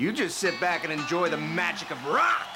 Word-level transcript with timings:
You 0.00 0.12
just 0.12 0.38
sit 0.38 0.58
back 0.58 0.84
and 0.84 0.90
enjoy 0.90 1.28
the 1.28 1.36
magic 1.36 1.90
of 1.90 2.02
rock. 2.06 2.46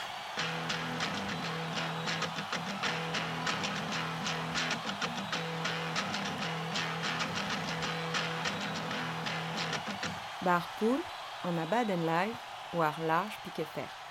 Bar 10.42 10.64
poul, 10.78 11.00
an 11.42 11.58
abad 11.58 11.90
en 11.90 12.06
live, 12.06 12.34
war 12.72 12.94
large 13.02 13.34
piquet 13.44 13.66
fer. 13.74 14.03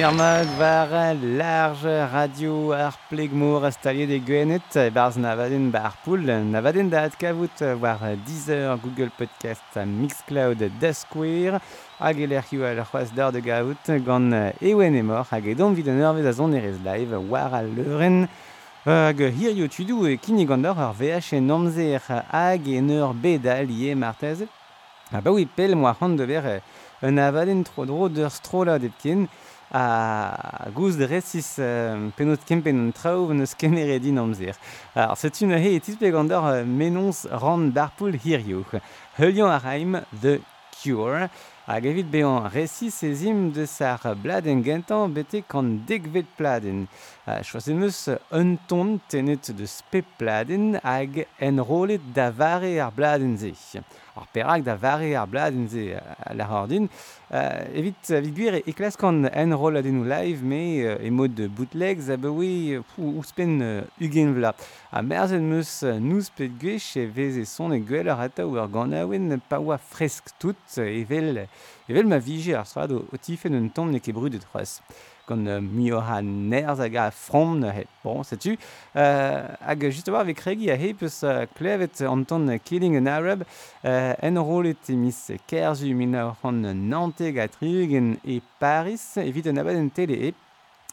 Mermod 0.00 0.48
war 0.58 1.14
large 1.14 1.84
radio 1.84 2.72
ar 2.72 2.94
plegmour 3.10 3.64
astalier 3.66 4.06
de 4.06 4.18
Gwenet 4.18 4.74
e 4.74 4.88
barz 4.88 5.18
navaden 5.18 5.70
bar 5.70 5.92
poul. 6.04 6.22
Navaden 6.24 6.88
da 6.88 7.02
at 7.02 7.18
kavout 7.18 7.60
war 7.82 7.98
Deezer, 8.26 8.78
Google 8.82 9.10
Podcast, 9.18 9.76
Mixcloud, 9.76 10.70
Dasquare 10.80 11.60
hag 11.98 12.18
e 12.18 12.26
lec'hioù 12.26 12.64
al 12.64 12.80
c'hoaz 12.80 13.12
d'ar 13.12 13.30
de 13.32 13.42
gaout 13.44 13.90
gant 14.06 14.32
ewen 14.62 14.96
emor 14.96 15.26
hag 15.30 15.46
e 15.46 15.54
don 15.54 15.74
vid 15.74 15.88
an 15.88 16.00
urvez 16.00 16.30
a 16.30 16.32
zon 16.32 16.54
erez 16.54 16.80
live 16.80 17.20
war 17.28 17.52
al 17.52 17.68
leuren. 17.68 18.26
Hag 18.86 19.20
hir 19.20 19.52
yo 19.52 19.68
tudou 19.68 20.08
e 20.08 20.16
kini 20.16 20.46
gandor 20.46 20.80
ar 20.80 20.94
VH 20.96 21.34
e 21.36 21.40
nomzer 21.40 22.00
hag 22.08 22.72
en 22.78 22.88
ur 22.88 23.12
bedal 23.12 23.68
ie 23.68 23.94
martez 23.94 24.48
Ah 25.12 25.20
bah 25.20 25.32
oui, 25.32 25.44
pel 25.44 25.74
moa 25.74 25.92
c'hant 25.98 26.14
de 26.16 26.22
ver 26.24 26.62
un 27.02 27.18
avaden 27.18 27.64
tro 27.64 27.84
dro 27.84 28.08
d'ur 28.08 28.30
strola 28.30 28.78
depkin 28.78 29.26
a 29.72 30.68
gouz 30.74 30.96
de 30.96 31.04
resis 31.04 31.56
euh, 31.58 32.08
penot 32.16 32.42
kempen 32.46 32.88
an 32.88 32.90
traoù 32.92 33.32
neus 33.34 33.54
kemeredin 33.54 34.16
amzer. 34.18 34.54
Alors, 34.96 35.16
c'est 35.16 35.40
une 35.40 35.52
he 35.52 35.76
etis 35.76 35.96
pegandor 35.96 36.46
euh, 36.46 36.64
menons 36.64 37.26
ran 37.30 37.58
darpoul 37.58 38.16
hirio. 38.24 38.64
Heulion 39.18 39.46
a 39.46 39.58
raim 39.58 40.02
The 40.20 40.40
Cure. 40.82 41.28
Hag 41.70 41.86
evit 41.86 42.10
behan 42.10 42.48
resis 42.50 43.02
ezim 43.04 43.52
de 43.52 43.64
sar 43.64 44.00
bladen 44.16 44.64
gentan 44.64 45.12
bete 45.14 45.44
kan 45.46 45.78
degvet 45.86 46.26
pladen. 46.36 46.88
Uh, 47.28 47.42
Choasemeus 47.44 48.08
un 48.32 48.56
ton 48.66 48.98
tenet 49.08 49.52
de 49.56 49.66
spe 49.66 50.02
pladen 50.18 50.80
hag 50.82 51.28
enrolet 51.38 52.00
davare 52.12 52.80
ar 52.80 52.90
bladen 52.90 53.36
se. 53.38 53.84
ar 54.16 54.26
perak 54.32 54.64
da 54.66 54.76
vare 54.76 55.14
ar 55.16 55.28
blad 55.30 55.54
enze 55.54 56.00
la 56.34 56.46
hordin. 56.50 56.88
Uh, 57.30 57.78
evit, 57.78 58.08
evit 58.10 58.34
gwir 58.34 58.56
e, 58.58 58.72
klas 58.74 58.96
kan 58.98 59.22
en 59.30 59.54
roll 59.54 59.78
a 59.78 59.82
denou 59.86 60.02
live, 60.02 60.42
me 60.42 60.82
uh, 60.82 60.96
e 60.98 61.12
mod 61.14 61.38
bootleg 61.54 62.00
za 62.02 62.16
bewe 62.18 62.80
ouspen 62.98 63.60
uh, 63.62 64.02
ugen 64.02 64.32
vla. 64.34 64.50
A 64.90 65.02
merzen 65.06 65.46
meus 65.46 65.76
nous 66.02 66.26
pet 66.34 66.56
gwech 66.58 66.96
e 66.98 67.06
vez 67.06 67.38
e 67.38 67.46
son 67.46 67.76
e 67.76 67.78
gwell 67.86 68.10
ar 68.10 68.24
ata 68.26 68.48
ou 68.48 68.58
ar 68.58 68.66
ganaouen 68.72 69.38
pa 69.46 69.60
oa 69.62 69.78
fresk 69.78 70.34
tout 70.42 70.80
evel, 70.82 71.44
evel 71.86 72.10
ma 72.10 72.18
vije 72.18 72.58
ar 72.58 72.66
soad 72.66 72.96
o, 72.98 73.04
o 73.06 73.22
tifen 73.22 73.54
un 73.54 73.70
tamm 73.70 73.94
ne 73.94 74.02
ket 74.02 74.16
brud 74.16 74.34
e 74.34 74.42
troas. 74.42 74.80
gant 75.30 75.46
euh, 75.46 75.60
mio 75.62 76.00
ha 76.02 76.20
nerz 76.22 76.82
hag 76.82 76.96
a 76.98 77.10
fromn 77.14 77.62
het. 77.70 77.88
Bon, 78.04 78.22
setu. 78.26 78.56
Euh, 78.96 79.48
hag 79.60 79.86
just 79.90 80.08
war 80.10 80.26
vek 80.26 80.42
regi 80.46 80.70
a 80.70 80.76
he 80.76 80.92
peus 80.94 81.22
uh, 81.22 81.46
klevet 81.56 82.02
anton 82.02 82.58
killing 82.64 82.96
an 82.96 83.06
Arab 83.06 83.44
euh, 83.84 84.14
en 84.22 84.42
rolet 84.42 84.90
emis 84.90 85.30
kerzu 85.46 85.94
min 85.94 86.14
a 86.14 86.30
c'hant 86.42 86.74
Nanteg 86.74 87.38
a 87.38 87.48
Triugen 87.48 88.16
e 88.24 88.40
Paris 88.58 89.16
evit 89.16 89.46
an 89.46 89.62
abaden 89.62 89.90
tele 89.90 90.18
e 90.30 90.34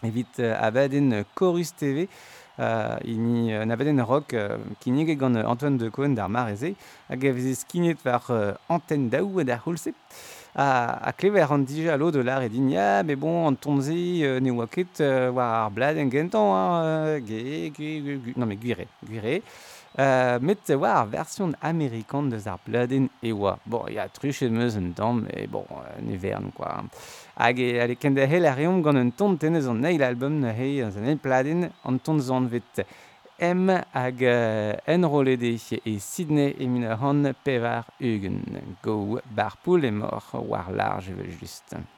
evit 0.03 0.39
uh, 0.39 0.53
abaden 0.61 1.23
Chorus 1.35 1.73
TV 1.75 2.07
uh, 2.57 2.97
ini 3.03 3.53
uh, 3.55 3.65
nabaden 3.65 4.01
rock 4.05 4.33
uh, 4.33 4.57
kinnig 4.81 5.17
gant 5.17 5.35
Antoine 5.45 5.77
de 5.77 5.89
Cohen 5.89 6.15
d'ar 6.15 6.29
mareze 6.29 6.75
hag 7.09 7.25
a 7.25 7.33
veze 7.33 7.55
skinet 7.61 8.03
var 8.05 8.25
uh, 8.29 8.53
anten 8.69 9.09
daou 9.09 9.39
ad 9.39 9.49
ar 9.49 9.61
a, 10.57 10.97
a 11.07 11.13
klever 11.13 11.45
an 11.53 11.63
dija 11.63 11.95
lo 11.97 12.09
de 12.11 12.23
l'ar 12.25 12.41
e 12.43 12.49
din, 12.49 12.71
ya, 12.73 13.03
mais 13.03 13.15
bon, 13.15 13.45
an 13.47 13.55
tomze 13.55 13.93
euh, 13.93 14.39
ne 14.41 14.51
oa 14.51 14.65
ket 14.67 14.99
euh, 14.99 15.29
war 15.31 15.65
ar 15.67 15.71
blad 15.71 15.97
en 16.01 16.09
gentan, 16.09 16.49
hein, 16.55 17.21
ge, 17.21 17.69
ge, 17.77 17.91
ge, 18.01 18.17
ge, 18.25 18.33
non 18.35 18.47
mais 18.47 18.57
guire, 18.57 18.87
guire, 19.05 19.43
euh, 19.99 20.39
met 20.41 20.57
te 20.65 20.73
ar 20.73 21.05
version 21.07 21.53
amerikan 21.61 22.29
deus 22.29 22.47
ar 22.47 22.59
bladen 22.65 23.07
e 23.21 23.31
oa. 23.31 23.57
Bon, 23.65 23.85
ya 23.87 24.09
truche 24.09 24.49
meus 24.49 24.75
un 24.75 24.91
tamm, 24.91 25.21
me 25.23 25.47
bon, 25.47 25.65
euh, 25.71 26.01
ne 26.01 26.17
vern, 26.17 26.51
quoi. 26.55 26.83
Hag 27.37 27.59
e 27.61 27.79
ale 27.79 27.95
kende 27.95 28.25
hel 28.25 28.47
a 28.49 28.55
reom 28.57 28.81
gant 28.81 28.97
un 28.97 29.11
ton 29.11 29.37
tenez 29.37 29.67
an 29.69 29.83
eil 29.85 30.01
album 30.01 30.39
ne 30.41 30.53
hei 30.57 30.81
an 30.81 31.19
bladen 31.21 31.69
an 31.85 31.99
ton 31.99 32.19
zan 32.19 32.47
vet. 32.49 32.81
M 33.39 33.69
hag 33.91 34.21
enrolede 34.85 35.59
e 35.83 35.99
Sydney 35.99 36.55
e 36.57 36.67
min 36.67 36.85
a 36.85 36.95
ran 36.95 37.35
pevar 37.43 37.85
ugen. 37.99 38.41
Go 38.81 39.19
bar 39.35 39.57
poul 39.63 39.83
e 39.83 39.91
mor 39.91 40.23
war 40.33 40.71
large 40.71 41.13
just. 41.39 41.96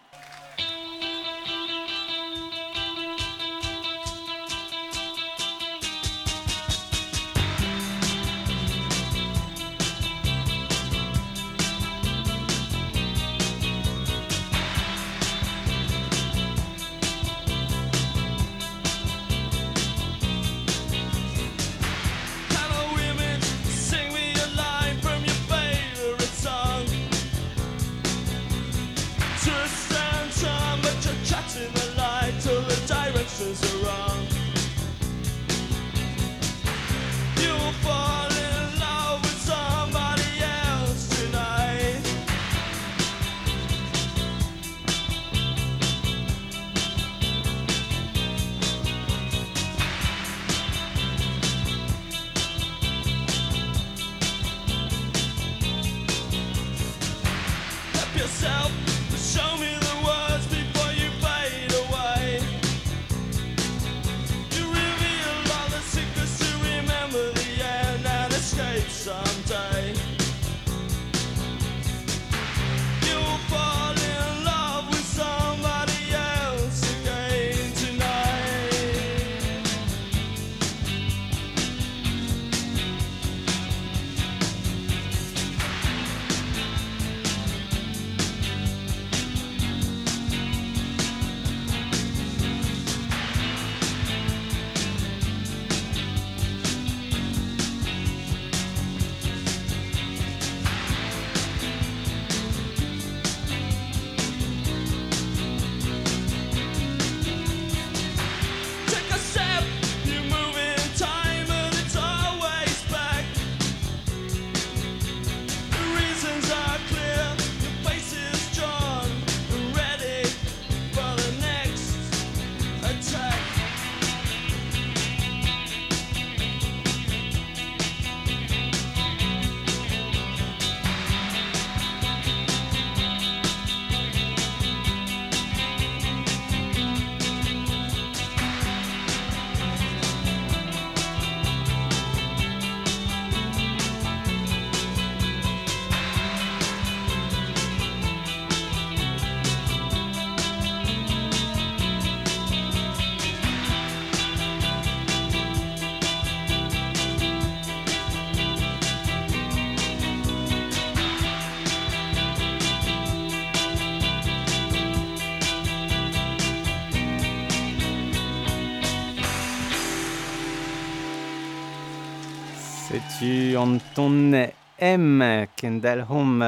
Anton 173.60 174.52
M. 174.80 175.46
kendal 175.58 176.06
Home 176.10 176.42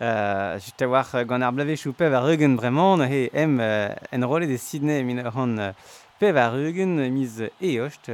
euh, 0.00 0.58
just 0.58 0.82
a 0.82 0.88
war 0.88 1.06
gant 1.24 1.42
ar 1.42 1.52
blave 1.52 1.76
choupe 1.76 2.02
ar 2.02 2.26
eugen 2.28 2.56
bremañ 2.56 3.06
he 3.06 3.30
M 3.32 3.60
en 3.60 4.26
rolet 4.26 4.48
de 4.48 4.56
Sydney 4.56 5.04
min 5.04 5.22
ran 5.22 5.72
pe 6.18 6.32
ar 6.34 6.56
eugen 6.58 6.96
miz 7.14 7.38
e 7.60 7.78
ocht 7.80 8.10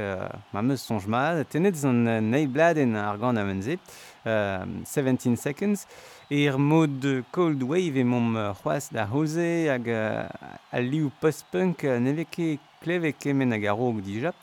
ma 0.53 0.61
meus 0.61 0.85
sonj 0.85 1.07
ma 1.07 1.43
tenet 1.49 1.75
zan 1.75 2.03
nei 2.29 2.45
bladen 2.45 2.95
ar 2.95 3.17
gant 3.17 3.41
amenze 3.41 3.79
17 4.23 5.35
seconds 5.35 5.87
er 6.29 6.59
mod 6.59 7.25
Cold 7.31 7.63
Wave 7.63 7.97
e 7.97 8.03
mom 8.03 8.35
c'hoaz 8.61 8.91
da 8.93 9.07
hoze 9.09 9.65
hag 9.65 9.89
al 9.89 10.91
liou 10.93 11.09
post-punk 11.19 11.89
neveke 12.05 12.59
kleve 12.83 13.17
kemen 13.17 13.57
hag 13.57 13.65
a 13.65 13.73
rog 13.73 14.03
dija. 14.05 14.35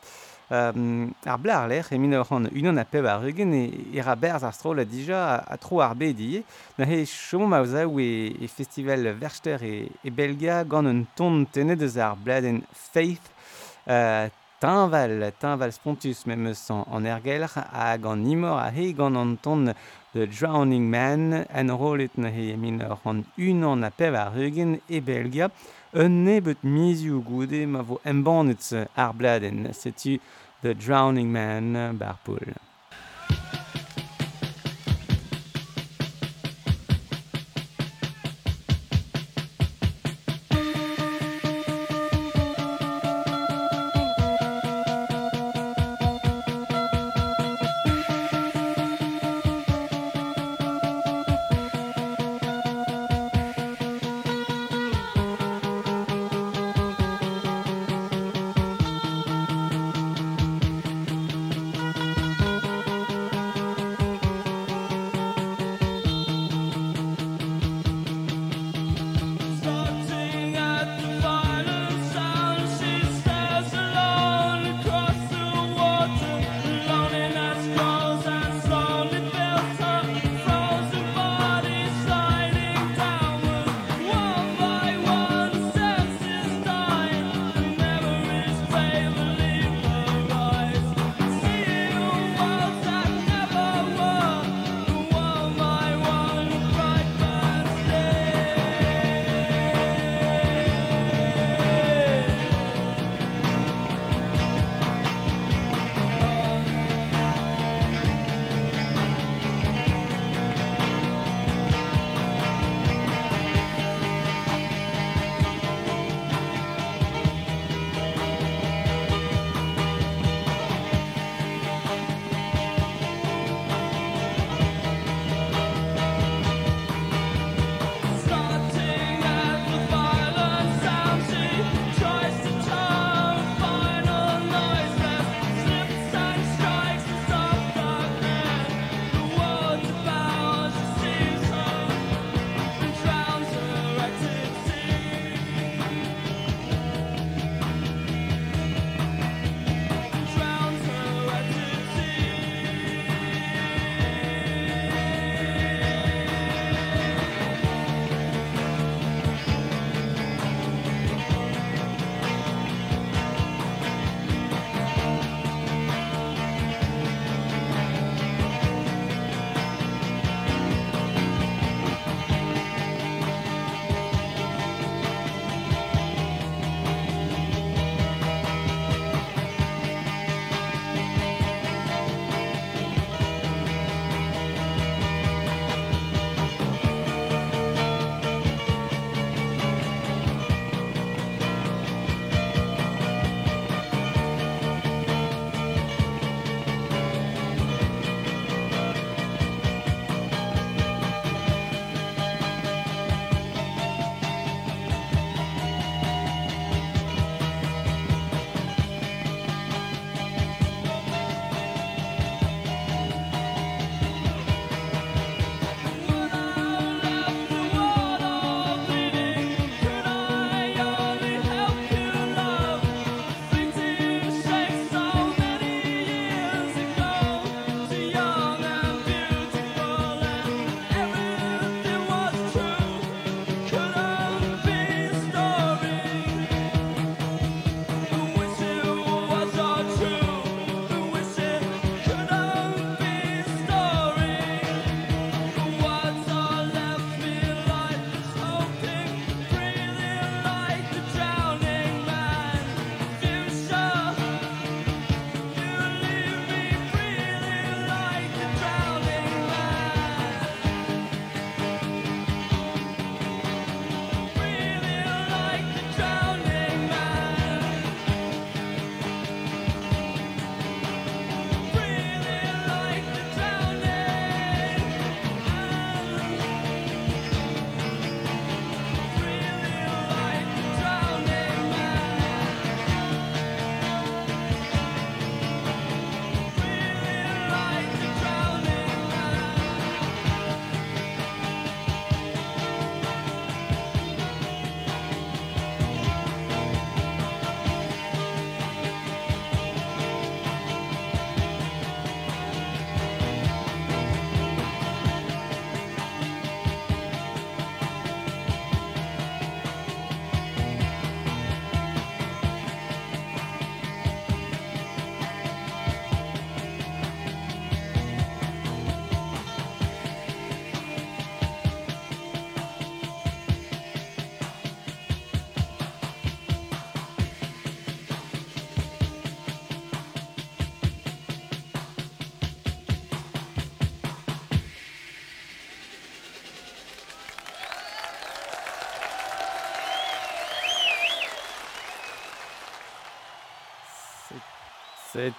Um, 0.50 1.12
ar 1.27 1.37
blar 1.37 1.69
ar 1.69 1.93
e 1.93 1.99
min 1.99 2.15
ur 2.17 2.25
an 2.33 2.49
unan 2.49 2.79
a 2.81 2.85
peb 2.85 3.05
ar 3.05 3.25
eugen 3.29 3.53
e, 3.53 3.69
e 3.93 4.00
ra 4.00 4.15
berz 4.17 4.43
ar 4.43 4.55
stroll 4.56 4.81
a 4.81 4.85
dija 4.89 5.19
a, 5.21 5.35
a 5.45 5.56
tro 5.61 5.83
ar 5.85 5.95
bet 5.95 6.17
die. 6.17 6.43
Na 6.79 6.87
he 6.89 7.05
chom 7.05 7.50
ma 7.50 7.61
oza 7.61 7.85
e, 7.85 8.33
e 8.41 8.49
festival 8.49 9.13
Verster 9.20 9.63
e, 9.63 9.91
e 10.03 10.11
Belga 10.11 10.65
gant 10.65 10.89
un 10.89 11.05
ton 11.15 11.44
tenet 11.53 11.82
eus 11.82 11.99
ar 11.99 12.17
bladen 12.17 12.63
Faith 12.72 13.29
uh, 13.87 14.31
Tinval, 14.58 15.34
Tinval 15.39 15.70
Spontus 15.70 16.25
me 16.25 16.34
eus 16.49 16.70
an, 16.70 16.82
an 16.96 17.05
ergelc'h 17.05 17.61
a 17.69 17.99
gant 17.99 18.25
nimor 18.25 18.56
a 18.56 18.70
he 18.70 18.94
gant 18.94 19.20
an 19.20 19.37
ton 19.37 19.75
The 20.15 20.27
Drowning 20.27 20.89
Man 20.89 21.44
en 21.51 21.69
rolet 21.77 22.17
na 22.17 22.31
he 22.31 22.56
min 22.56 22.81
ur 22.81 22.96
an 23.05 23.27
unan 23.37 23.84
a 23.84 23.91
peb 23.91 24.17
ar 24.17 24.32
eugen 24.32 24.81
e 24.89 25.01
Belga 25.01 25.51
un 25.93 26.25
nebet 26.25 26.63
mizioù 26.63 27.22
goude 27.22 27.67
ma 27.67 27.82
vo 27.82 28.01
embanet 28.05 28.89
ar 28.94 29.13
bladen. 29.15 29.69
Setu 29.72 30.19
The 30.60 30.74
Drowning 30.74 31.31
Man 31.31 31.77
uh, 31.77 31.93
bar 31.93 32.19
poul. 32.24 32.68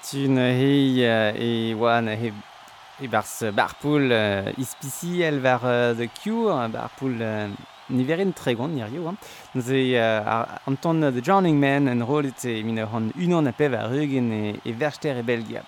tun 0.10 0.38
he 0.38 1.06
e 1.38 1.74
oan 1.76 2.08
he 2.08 2.34
e 3.00 3.08
bars 3.08 3.44
barpoul 3.54 4.10
uh, 4.12 4.52
ispisi 4.58 5.22
el 5.22 5.40
var 5.40 5.62
uh, 5.64 5.94
the 5.94 6.08
cure 6.08 6.68
barpoul 6.68 7.22
uh, 7.22 7.48
niverin 7.90 8.34
tregon 8.34 8.74
ni 8.74 8.84
rio 8.84 9.14
ze 9.56 10.00
uh, 10.00 10.46
anton 10.66 11.02
the 11.14 11.22
drowning 11.22 11.60
man 11.60 11.88
en 11.88 12.02
rolet 12.02 12.44
e 12.46 12.64
min 12.64 12.78
han 12.78 13.12
unan 13.16 13.48
apev 13.48 13.74
a 13.74 13.88
rugen 13.88 14.32
e, 14.32 14.60
e 14.66 14.74
verster 14.74 15.18
e 15.18 15.22
belgia. 15.22 15.64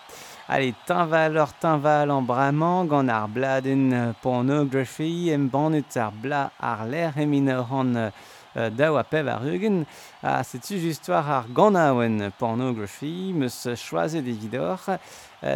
Allez, 0.48 0.74
tinval 0.88 1.38
ur 1.38 1.51
tinval 1.62 2.12
en 2.12 2.25
bramant, 2.25 2.86
gant 2.89 3.10
ar 3.10 3.27
bladen 3.29 4.15
pornography, 4.21 5.31
em 5.31 5.48
banet 5.48 5.95
ar 5.98 6.12
bla 6.12 6.51
ar 6.60 6.88
ler, 6.88 7.13
emin 7.15 7.48
an 7.50 8.12
daou 8.55 8.98
a 8.98 9.03
pev 9.03 9.27
ar 9.31 9.46
eugen, 9.48 9.86
a 10.22 10.41
setu 10.43 10.79
justoar 10.81 11.27
ar 11.29 11.46
ganaouen 11.55 12.31
pornografi, 12.39 13.31
meus 13.34 13.67
choaze 13.79 14.22
de 14.22 14.34
vidor, 14.34 14.79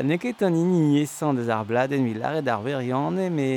ne 0.04 0.18
ket 0.18 0.42
an 0.48 0.56
ini 0.56 1.00
yesan 1.00 1.36
deus 1.36 1.50
ar 1.50 1.66
bladen 1.68 2.04
mi 2.04 2.14
lare 2.14 2.42
d'ar 2.42 2.64
veriane, 2.64 3.30
me 3.30 3.50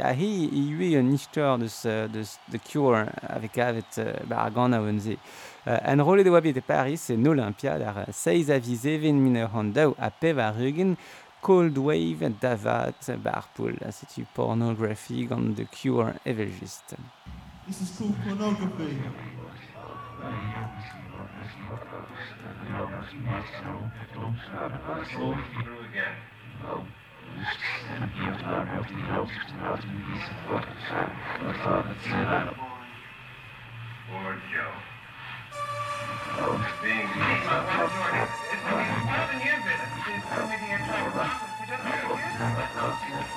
a 0.00 0.12
hi 0.14 0.30
i 0.46 0.64
ue 0.72 0.94
an 0.98 1.12
istor 1.14 1.58
deus, 1.58 1.82
deus 2.12 2.38
The 2.50 2.58
Cure 2.58 3.06
avec 3.28 3.58
avet 3.58 4.00
bah, 4.24 4.44
ar 4.46 4.54
ganaouen 4.54 5.00
ze. 5.00 5.18
Uh, 5.66 5.80
an 5.82 6.00
rolle 6.00 6.22
de 6.22 6.30
wabit 6.30 6.54
de 6.54 6.60
Paris 6.60 7.10
en 7.10 7.26
Olympia 7.26 7.78
d'ar 7.78 8.04
seiz 8.14 8.50
avize 8.54 9.00
ven 9.02 9.18
mineur 9.18 9.50
an 9.58 9.72
daou 9.74 9.96
a 9.98 10.10
pev 10.10 10.38
ar 10.38 10.60
eugen, 10.62 10.94
Cold 11.42 11.78
Wave 11.78 12.30
davat 12.40 13.10
barpoul, 13.22 13.74
setu 13.90 14.26
pornographie 14.34 15.26
gant 15.26 15.56
The 15.56 15.66
Cure 15.70 16.14
evel 16.24 16.50
just. 16.60 16.94
This 17.66 17.80
is 17.82 17.90
called 17.98 18.14
pornography. 18.22 18.96
Lord 34.12 34.40
Joe. 34.52 34.70
Being 36.82 37.08
it's 37.08 37.42
than 39.26 39.42
your 39.42 39.58
business. 39.58 40.06
It's 40.06 40.26
something 40.30 40.62
you're 40.68 40.78
trying 40.78 41.10
to 41.10 41.18
do. 41.18 41.24
It 41.62 41.74
doesn't 41.74 41.90
make 41.90 43.26
you. 43.26 43.35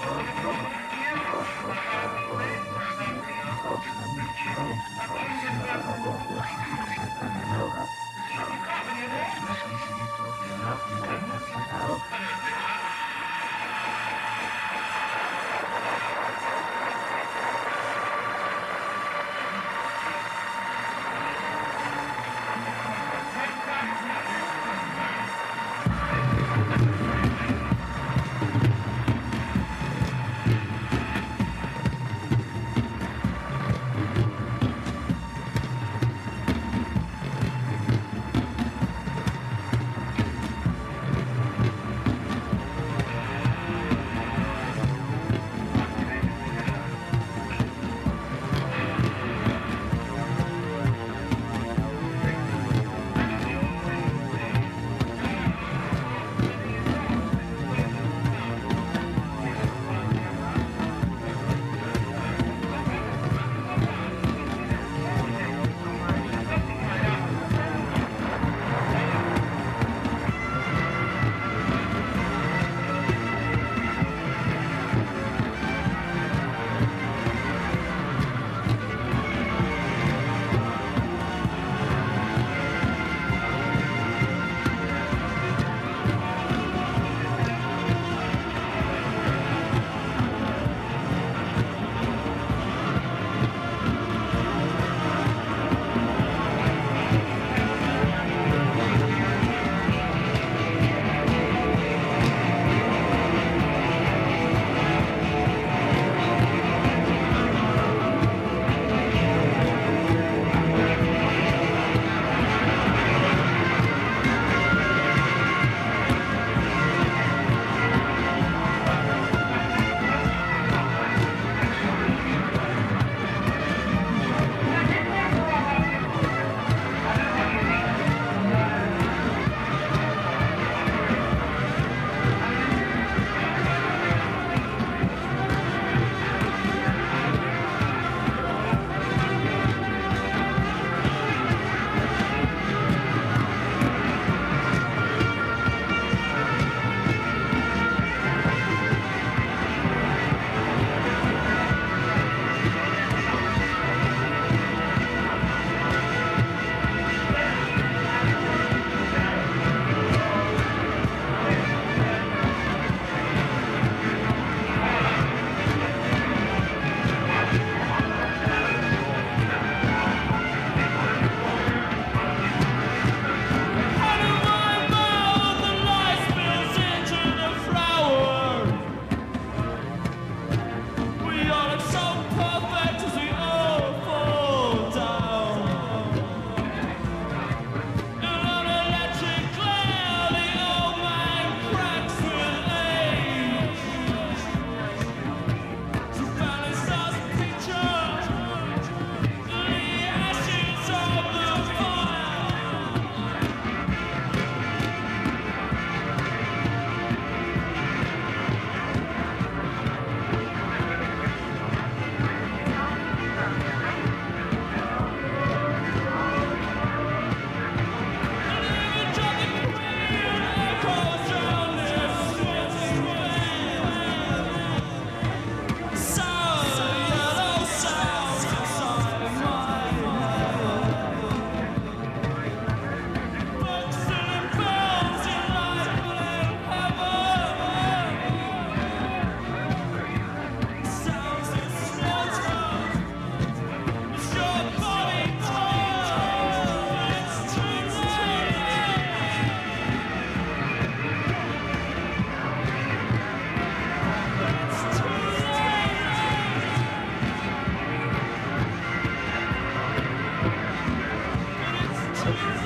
Thank 262.30 262.54
you. 262.54 262.59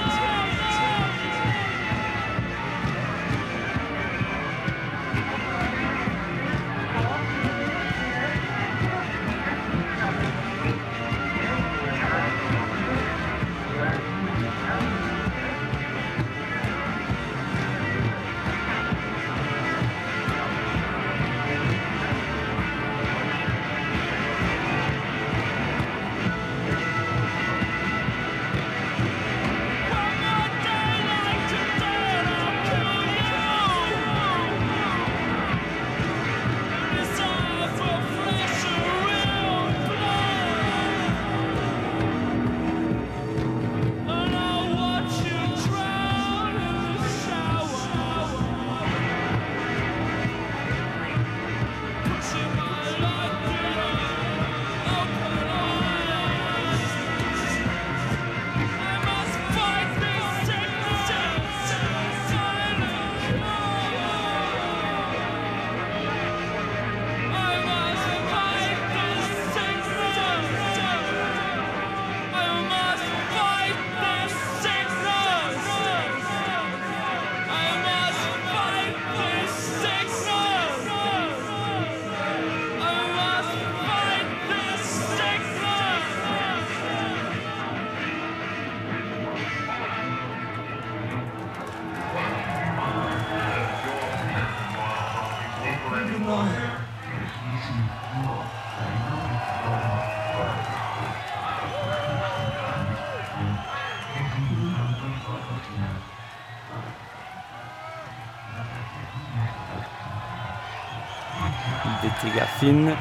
betek 112.04 112.42
a 112.44 112.48
fin. 112.60 112.90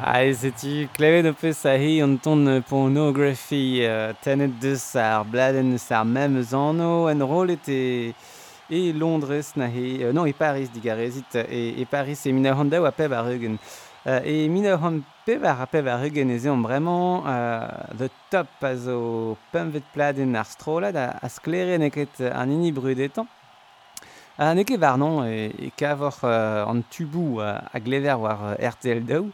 Ae, 0.00 0.32
setu 0.32 0.88
klevet 0.96 1.26
o 1.28 1.34
peus 1.36 1.58
a 1.68 1.74
hi 1.76 1.98
an 2.00 2.16
ton 2.24 2.46
pornografi 2.70 3.82
uh, 3.84 4.14
tenet 4.24 4.54
deus 4.62 4.96
ar 4.96 5.26
bladen 5.28 5.74
eus 5.76 5.90
ar 5.92 6.06
mem 6.08 6.38
eus 6.40 6.54
anno 6.56 7.08
en 7.12 7.20
rolet 7.20 7.68
e... 7.68 8.14
E 8.70 8.92
Londres 8.92 9.56
na 9.56 9.66
he... 9.66 9.98
Euh, 10.00 10.12
non, 10.12 10.28
e 10.28 10.32
Paris 10.32 10.68
digarezit. 10.70 11.34
E, 11.34 11.74
e 11.82 11.84
Paris 11.84 12.24
e 12.26 12.32
mina 12.32 12.54
handa 12.54 12.78
oa 12.80 12.92
peb 12.94 13.12
ar 13.12 13.26
eugen. 13.32 13.58
Uh, 14.06 14.20
e 14.24 14.48
min 14.48 14.64
a 14.64 14.78
c'hant 14.78 15.02
pevar 15.26 15.60
a 15.60 15.66
pevar 15.66 16.00
eugeneze 16.04 16.48
on 16.48 16.62
bremañ 16.62 17.20
uh, 17.20 17.96
the 17.98 18.08
top 18.30 18.48
a 18.62 18.74
zo 18.74 19.36
pemvet 19.52 19.84
pladen 19.92 20.34
ar 20.34 20.46
strolad 20.46 20.96
a, 20.96 21.18
a 21.20 21.28
sklere 21.28 21.76
neket 21.76 22.20
an 22.32 22.50
ini 22.50 22.72
brudetan. 22.72 23.28
A 24.40 24.54
neke 24.54 24.78
varnon 24.80 25.26
e, 25.28 25.50
e 25.66 25.70
kavor 25.76 26.16
uh, 26.24 26.64
an 26.64 26.80
tubou 26.88 27.42
uh, 27.42 27.60
a 27.74 27.78
glever 27.78 28.16
war 28.16 28.54
uh, 28.54 28.70
RTL 28.70 29.02
daou. 29.04 29.26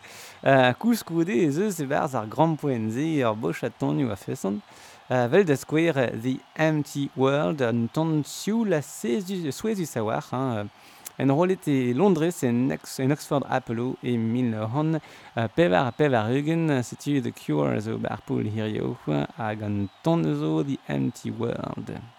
Uh, 0.42 0.72
Kous 0.82 1.04
koude 1.06 1.30
e 1.30 1.46
zeus 1.54 1.78
e 1.78 1.86
barz 1.86 2.16
ar 2.18 2.26
grand 2.26 2.58
poenze 2.58 3.22
ar 3.22 3.36
boch 3.38 3.62
a 3.62 3.70
tonio 3.70 4.10
a 4.10 4.16
fesan. 4.16 4.58
Uh, 5.06 5.28
vel 5.30 5.46
da 5.46 5.54
skwer 5.54 6.10
The 6.10 6.40
Empty 6.58 7.12
World 7.14 7.62
an 7.62 7.86
ton 7.94 8.24
sioul 8.26 8.74
a 8.74 8.82
souezu 8.82 9.86
sawar. 9.86 10.26
Hein, 10.32 10.66
uh, 10.66 10.85
En 11.18 11.30
rolet 11.32 11.68
e 11.68 11.94
Londres 11.94 12.42
en, 12.44 12.70
Ex 12.70 12.98
en 13.00 13.12
Oxford 13.12 13.44
Apollo 13.48 13.96
e 14.02 14.16
mil 14.18 14.52
hon 14.54 14.98
uh, 14.98 15.46
pevar 15.56 15.92
pevar 15.96 16.28
eugen 16.30 16.68
setu 16.82 17.22
The 17.22 17.32
Cure 17.32 17.80
zo 17.80 17.96
barpoul 17.98 18.50
hirio 18.52 18.96
hag 19.36 19.62
an 19.62 19.88
ton 20.02 20.24
zo 20.24 20.62
The 20.62 20.76
Empty 20.88 21.30
World. 21.30 22.15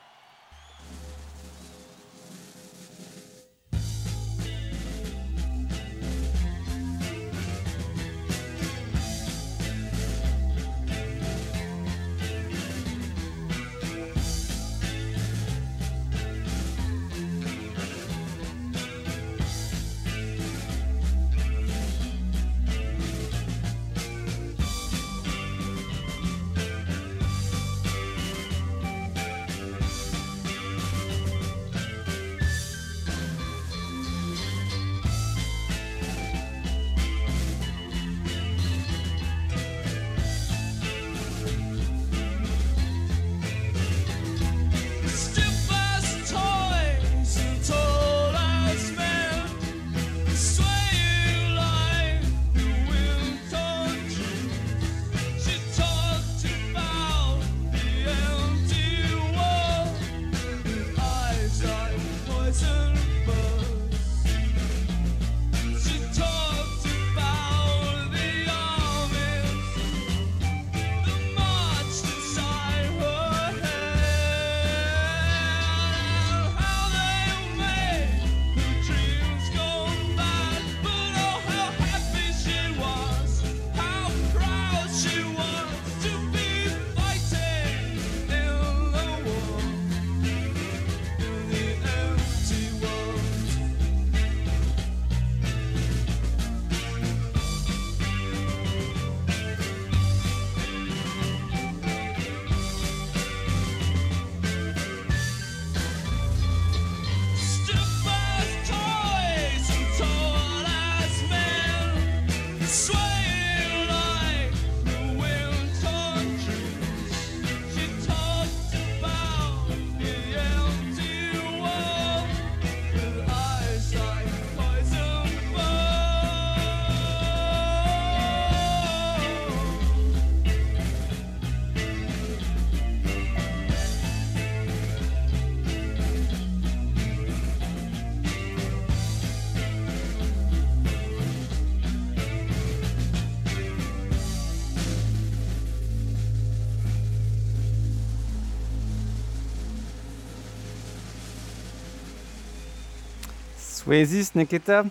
Oezis, 153.87 154.33
neketa. 154.35 154.83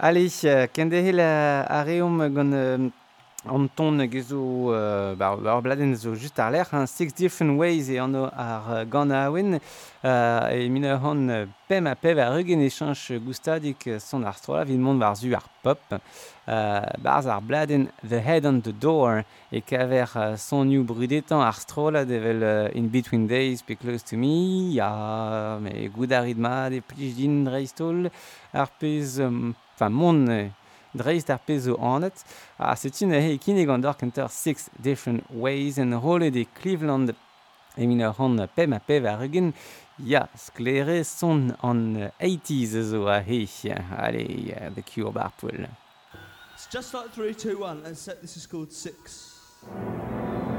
Allez, 0.00 0.40
kende 0.72 1.02
hel 1.04 1.20
a 1.20 1.82
reom 1.84 2.22
gant... 2.32 3.02
an 3.48 3.68
ton 3.68 3.98
gezo 4.10 4.72
euh, 4.72 5.14
ba, 5.14 5.36
ar 5.46 5.62
bladen 5.62 5.94
zo 5.94 6.14
just 6.14 6.38
ar 6.38 6.50
lec'h, 6.50 6.72
hein, 6.72 6.86
Six 6.86 7.14
Different 7.14 7.58
Ways 7.58 7.88
e 7.90 7.98
anno 7.98 8.30
ar 8.32 8.84
gant 8.90 9.10
a 9.10 9.28
ouen, 9.30 9.58
euh, 10.04 10.50
e 10.50 10.68
min 10.68 10.84
ur 10.84 10.98
hon 11.02 11.46
pem 11.68 11.86
a 11.86 11.94
pev 11.94 12.18
ar 12.18 12.36
eugen 12.38 12.60
echanch 12.64 13.12
goustadik 13.24 13.88
son 14.00 14.24
ar 14.24 14.36
strola, 14.36 14.64
vid 14.64 14.80
mont 14.80 15.00
war 15.00 15.14
zu 15.16 15.32
ar 15.34 15.46
pop, 15.62 15.80
euh, 15.92 16.80
barz 16.98 17.26
ar 17.26 17.40
bladen 17.40 17.88
The 18.02 18.20
Head 18.20 18.46
on 18.46 18.60
the 18.60 18.72
Door, 18.72 19.22
e 19.52 19.60
kaver 19.60 20.10
euh, 20.16 20.36
son 20.36 20.64
new 20.64 20.84
brudetan 20.84 21.40
ar 21.40 21.58
strola 21.60 22.04
devel 22.04 22.42
euh, 22.42 22.68
In 22.74 22.88
Between 22.88 23.26
Days, 23.26 23.62
Be 23.62 23.76
Close 23.76 24.04
to 24.04 24.16
Me, 24.16 24.72
ya, 24.74 25.58
me 25.60 25.88
goud 25.88 26.12
ar 26.12 26.24
ridma, 26.26 26.68
de 26.70 26.80
plij 26.80 27.16
din 27.16 27.44
dreistol, 27.44 28.10
ar 28.52 28.70
pez, 28.78 29.20
enfin, 29.20 29.90
mon... 29.90 30.26
Euh, 30.28 30.46
dreiz 30.96 31.28
ar 31.30 31.40
pezo 31.46 31.76
anet, 31.78 32.24
a 32.58 32.74
setin 32.76 33.12
a 33.12 33.20
hei 33.20 33.38
kine 33.38 33.66
gant 33.68 33.84
d'ar 33.84 33.96
kentar 34.00 34.30
Six 34.30 34.70
Different 34.78 35.24
Ways 35.30 35.78
en 35.78 35.94
rolle 36.00 36.30
de 36.30 36.44
Cleveland 36.58 37.14
e 37.76 37.86
min 37.86 38.00
ur 38.00 38.14
c'hant 38.16 38.46
pem 38.56 38.72
a 38.72 38.80
pev 38.80 39.04
ar 39.06 39.22
eugen 39.22 39.52
ya 39.98 40.26
sklere 40.36 41.04
son 41.04 41.54
an 41.62 42.10
80s 42.20 42.72
zo 42.90 43.06
a 43.06 43.20
he. 43.20 43.46
Allez, 43.98 44.52
uh, 44.52 44.70
the 44.74 44.82
cure 44.82 45.12
bar 45.12 45.32
poul. 45.38 45.66
It's 46.54 46.66
just 46.66 46.94
like 46.94 47.12
3, 47.12 47.34
2, 47.34 47.58
1, 47.58 47.82
let's 47.84 48.00
set, 48.00 48.22
this 48.22 48.36
is 48.36 48.46
called 48.46 48.72
6. 48.72 50.55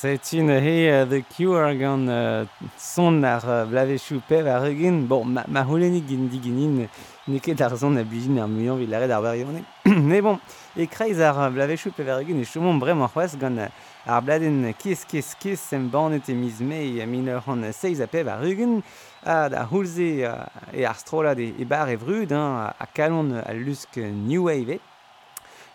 Setin 0.00 0.48
he 0.48 0.86
the 1.04 1.22
cure 1.28 1.74
gant 1.74 2.08
uh, 2.08 2.46
son 2.78 3.22
ar 3.22 3.44
uh, 3.44 3.66
blavezhou 3.66 4.22
pev 4.26 4.46
ar 4.48 4.64
egin. 4.64 5.02
Bon, 5.06 5.26
ma, 5.26 5.44
ma 5.46 5.60
holenik 5.60 6.06
gin 6.08 6.22
diginin 6.32 6.88
ne 7.28 7.38
ket 7.38 7.60
ar 7.60 7.76
son 7.76 7.98
a 8.00 8.02
blizin 8.02 8.38
ar 8.40 8.48
muion 8.48 8.78
vil 8.80 8.94
aret 8.96 9.12
ar 9.12 9.20
barionet. 9.20 9.66
ne 9.84 10.22
bon, 10.24 10.40
e 10.74 10.86
kreiz 10.88 11.20
ar 11.20 11.52
blavezhou 11.52 11.92
pev 11.92 12.08
ar 12.14 12.22
egin 12.24 12.40
e 12.40 12.46
chomon 12.48 12.80
vraiment 12.80 13.04
ar 13.04 13.12
c'hoaz 13.12 13.36
gant 13.36 13.60
ar 14.06 14.22
bladen 14.24 14.72
kis 14.80 15.04
kis 15.04 15.34
kis 15.36 15.60
sem 15.60 15.90
banet 15.92 16.32
e 16.32 16.34
mizme 16.34 16.80
e 16.80 17.04
min 17.04 17.28
ur 17.28 17.52
an 17.52 17.68
seiz 17.68 18.00
a 18.00 18.08
pev 18.08 18.32
ar 18.32 18.46
egin 18.48 18.78
a 19.20 19.50
da 19.52 19.66
houlze 19.68 20.08
e 20.24 20.86
ar 20.86 20.96
strolad 20.96 21.44
e, 21.44 21.52
e 21.60 21.68
bar 21.68 21.92
e 21.92 22.00
vrud 22.00 22.32
a 22.32 22.86
kalon 22.94 23.36
a 23.36 23.52
lusk 23.52 24.00
new 24.00 24.48
wave. 24.48 24.80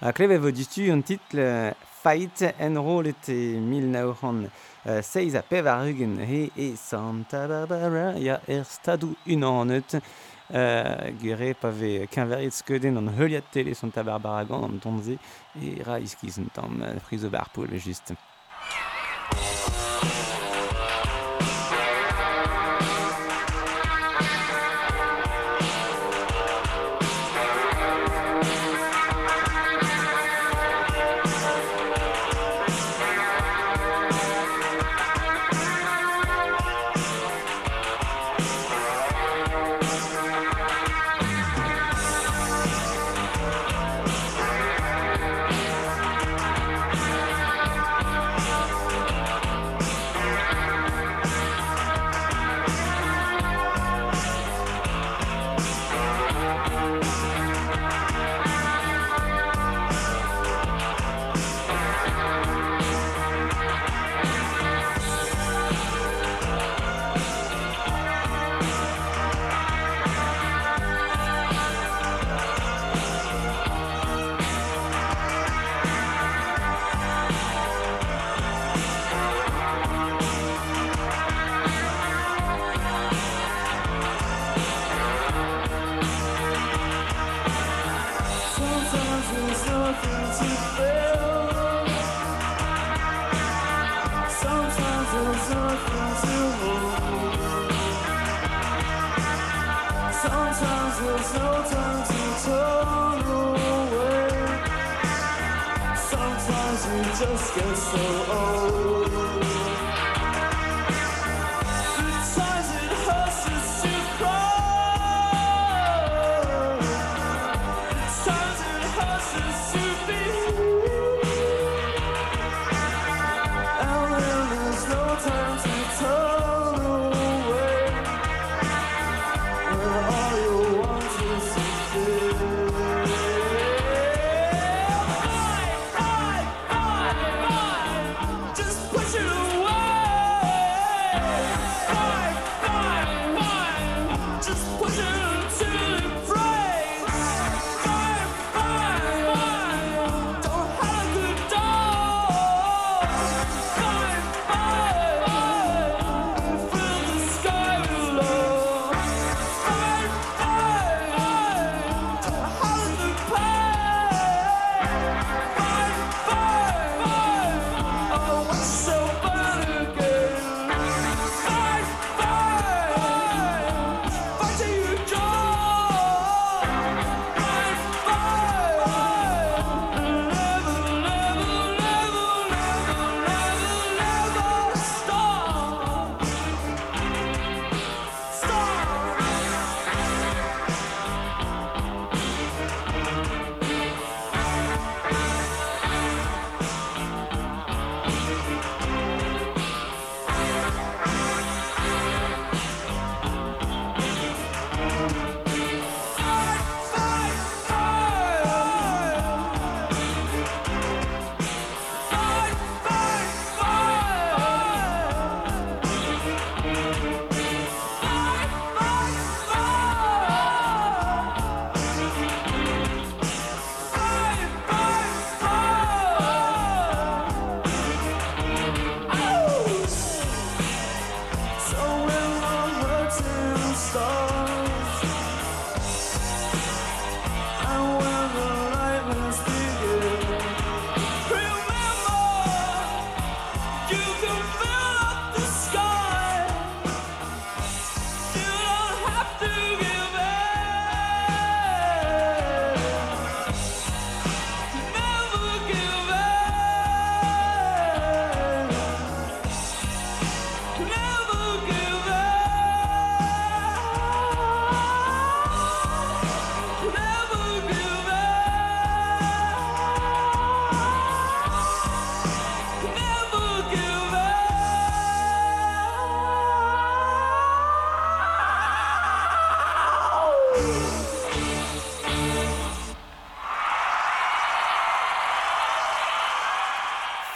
A 0.02 0.12
kleve 0.12 0.40
vo 0.40 0.50
distu 0.50 0.90
un 0.92 1.04
titre 1.04 1.76
fight 2.06 2.44
en 2.60 2.78
rolet 2.78 3.30
e 3.30 3.60
mil 3.60 3.96
euh, 3.96 5.02
seiz 5.02 5.34
a 5.36 5.42
pev 5.42 5.66
ar 5.68 5.88
ugen 5.90 6.20
he 6.22 6.52
e 6.56 6.76
Santa 6.78 7.48
Barbara 7.48 8.14
ya 8.20 8.40
er 8.48 8.64
stadou 8.64 9.16
unanet 9.26 9.96
euh, 9.96 11.10
gure 11.22 11.54
pa 11.62 11.72
ve 11.72 12.06
kenveriet 12.06 12.54
skeudenn 12.54 13.02
an 13.02 13.10
heuliat 13.18 13.50
tele 13.52 13.74
Santa 13.74 14.04
Barbara 14.04 14.46
gant 14.46 14.70
an 14.70 14.80
tonze 14.80 15.18
e 15.58 15.82
ra 15.82 15.98
iskiz 15.98 16.38
an 16.38 16.52
tamm 16.54 16.86
prizo 17.10 17.30
barpoul 17.30 17.74
just. 17.80 18.14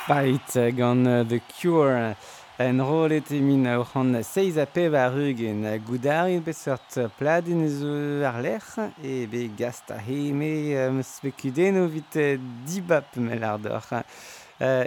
Fight 0.09 0.57
gant 0.75 1.05
uh, 1.05 1.23
The 1.23 1.39
Cure 1.39 2.15
en 2.57 2.79
rolet 2.81 3.29
emin 3.29 3.67
a 3.67 3.75
c'hant 3.85 4.23
seiz 4.25 4.57
a 4.57 4.65
pev 4.65 4.95
a 4.97 5.03
rug 5.13 5.43
en 5.45 5.61
goudarin 5.85 6.41
bet 6.41 6.57
seurt 6.57 6.97
pladin 7.19 7.61
zo 7.69 7.93
ar 8.25 8.39
lec'h 8.41 8.89
e 9.05 9.27
be 9.29 9.45
gast 9.55 9.91
a 9.93 9.99
he 10.01 10.33
me 10.33 10.73
um, 10.81 11.03
spekudeno 11.03 11.85
vit 11.93 12.17
dibap 12.65 13.15
mel 13.17 13.45
ar 13.51 13.59
dor 13.61 13.85
uh, 13.93 14.01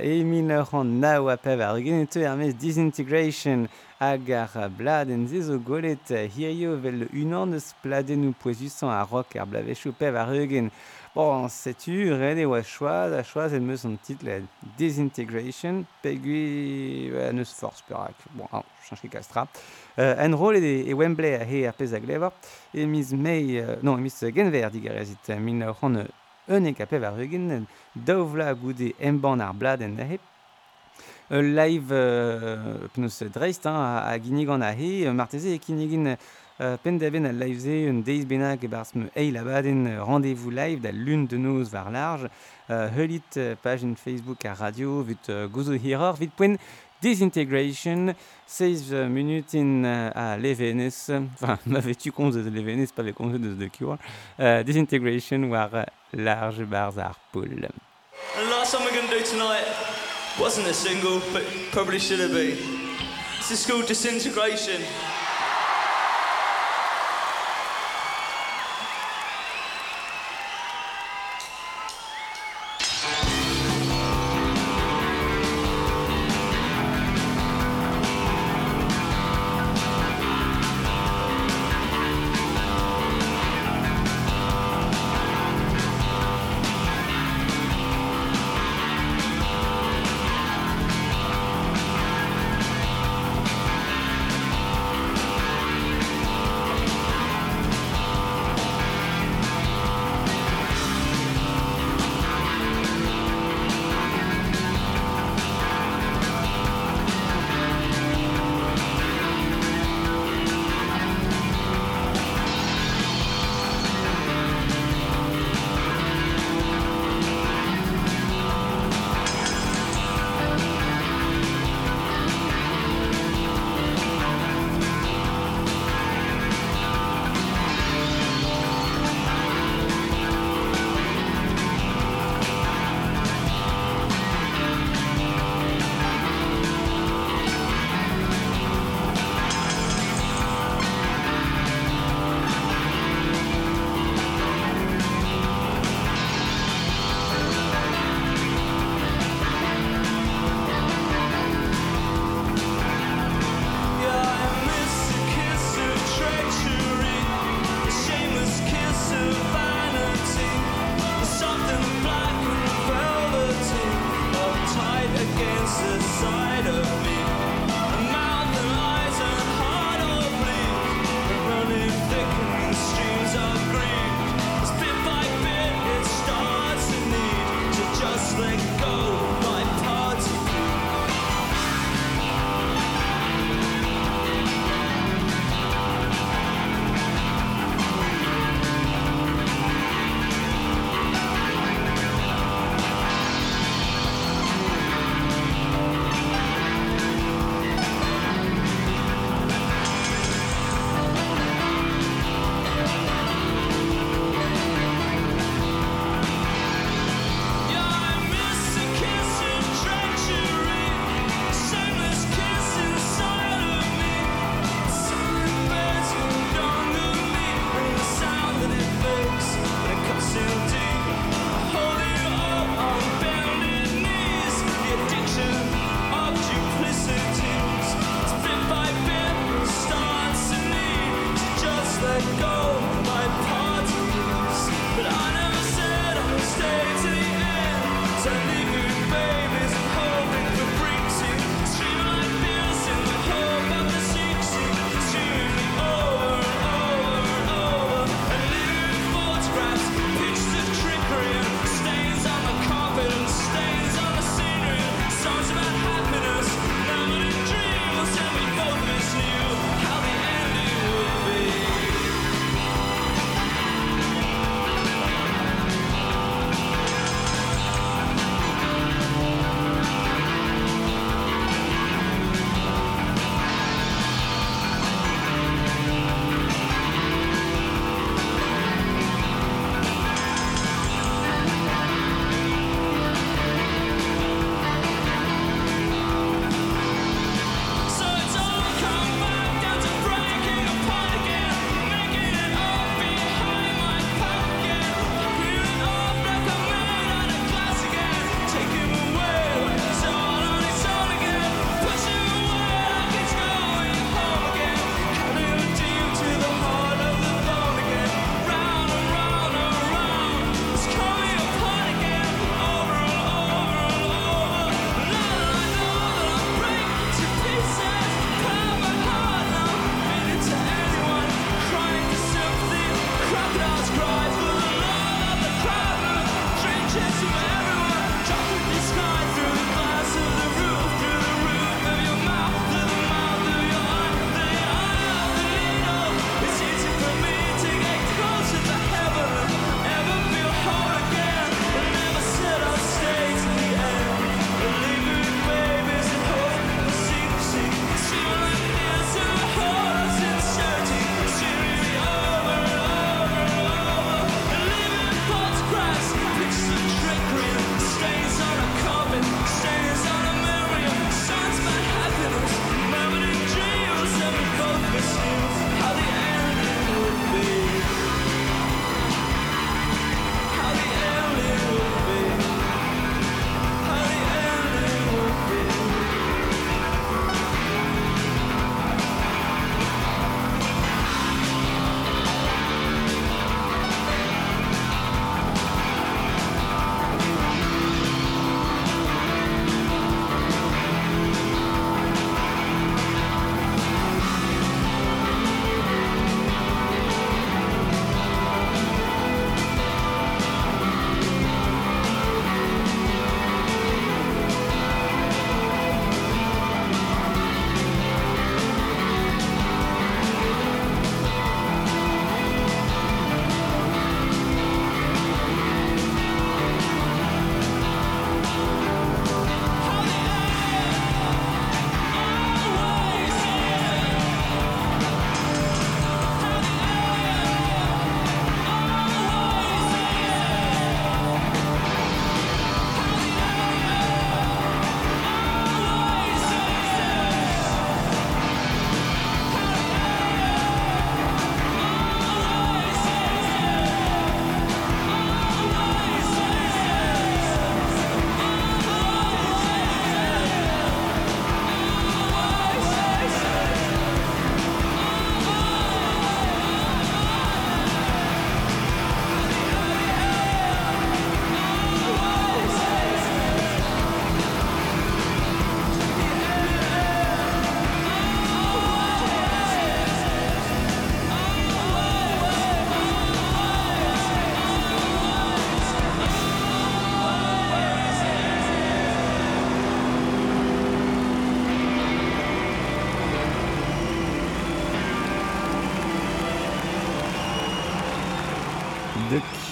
emin 0.02 0.50
a 0.50 0.64
c'hant 0.66 0.90
nao 0.90 1.28
a 1.28 1.36
pev 1.36 1.62
a 1.62 1.70
rug 1.70 1.86
en 1.86 2.04
teu 2.10 2.26
mes 2.34 2.52
disintegration 2.52 3.68
hag 4.00 4.32
ar 4.32 4.68
blad 4.76 5.14
ze 5.30 5.42
zo 5.42 5.56
golet 5.58 6.02
golet 6.10 6.34
hirio 6.34 6.74
vel 6.82 7.06
unan 7.12 7.54
eus 7.54 7.70
pladen 7.80 8.26
ou 8.26 8.34
poezusan 8.42 8.90
a 8.90 9.04
rock 9.06 9.36
ar 9.36 9.46
blavechou 9.46 9.94
pev 9.94 10.18
a 10.18 10.26
rug 10.26 10.52
en 10.52 10.72
Bon, 11.14 11.46
setu, 11.52 11.92
rene 12.16 12.46
oa 12.48 12.62
choaz, 12.64 13.12
a 13.12 13.20
choaz 13.22 13.52
en 13.52 13.66
meus 13.68 13.82
an 13.84 13.98
tit 14.00 14.22
la 14.24 14.38
Disintegration, 14.78 15.82
pegui 16.00 17.10
a 17.20 17.26
neus 17.36 17.52
forz 17.52 17.82
perak, 17.84 18.16
bon, 18.32 18.48
an, 18.48 18.64
chanj 18.86 19.02
ket 19.02 19.12
kastra. 19.18 19.44
Euh, 19.98 20.14
en 20.24 20.32
rol 20.32 20.56
e, 20.56 20.70
e 20.88 20.96
Wembley 20.96 21.36
a 21.36 21.44
he 21.44 21.66
ar 21.68 21.76
pez 21.76 21.92
a 21.92 22.00
glevar, 22.00 22.32
e 22.72 22.86
mis 22.88 23.12
mei, 23.12 23.58
euh, 23.60 23.76
non, 23.84 24.00
e 24.00 24.06
mis 24.06 24.16
genver 24.32 24.70
digarezit, 24.72 25.34
min 25.36 25.60
c'hant 25.74 26.00
un 26.48 26.70
e 26.70 26.72
kapev 26.72 27.04
ar 27.04 27.20
eugen, 27.20 27.66
daouvla 27.94 28.54
goude 28.54 28.94
emban 28.96 29.44
ar 29.44 29.52
blad 29.52 29.84
en 29.84 30.00
ahe, 30.00 30.16
live 31.28 31.92
euh, 31.92 32.88
pneus 32.96 33.20
dreist, 33.36 33.68
hein, 33.68 33.76
a, 33.76 34.08
a 34.08 34.16
ginnig 34.16 34.48
an 34.48 34.64
ahe, 34.64 35.12
marteze 35.12 35.52
e 35.52 35.60
kinigin 35.60 36.14
Uh, 36.60 36.76
pendaven 36.82 37.24
a 37.24 37.32
live-se 37.32 37.88
un 37.88 38.02
deiz 38.04 38.26
bennak 38.28 38.62
e 38.62 38.68
barz 38.68 38.92
me 38.94 39.08
eil 39.16 39.38
abaden 39.40 39.86
rendez-vous 40.04 40.50
live 40.50 40.80
da 40.82 40.92
lun 40.92 41.24
de 41.26 41.36
noz 41.36 41.70
var 41.72 41.90
large. 41.90 42.28
Euh, 42.70 42.88
Heulit 42.96 43.36
uh, 43.36 43.54
pagin 43.62 43.94
Facebook 43.96 44.44
a 44.44 44.54
radio 44.54 45.02
vit 45.02 45.28
euh, 45.28 45.48
gozo 45.48 45.72
hiror 45.72 46.16
vit 46.20 46.30
poen 46.36 46.58
Disintegration, 47.02 48.14
16 48.46 49.08
minutes 49.08 49.54
in 49.54 49.82
euh, 49.84 50.10
a 50.14 50.36
levenez, 50.38 51.10
enfin, 51.34 51.58
m'avait 51.66 51.96
tu 51.96 52.10
eus 52.10 52.30
de 52.30 52.86
pa 52.94 53.02
pas 53.02 53.02
avait 53.02 53.10
eus 53.10 53.38
de 53.40 53.66
The 53.66 53.72
Cure, 53.72 53.98
euh, 54.38 54.62
Disintegration 54.62 55.42
war 55.50 55.68
large 56.12 56.62
barz 56.62 56.98
ar 56.98 57.18
pool. 57.32 57.48
And 58.38 58.50
last 58.50 58.70
song 58.70 58.82
we're 58.84 58.94
going 58.94 59.08
to 59.08 59.18
do 59.18 59.24
tonight 59.24 59.66
wasn't 60.38 60.68
a 60.68 60.72
single, 60.72 61.20
but 61.32 61.42
probably 61.72 61.98
should 61.98 62.20
have 62.20 62.32
been. 62.32 62.56
This 63.38 63.50
is 63.50 63.66
called 63.66 63.86
Disintegration. 63.86 64.80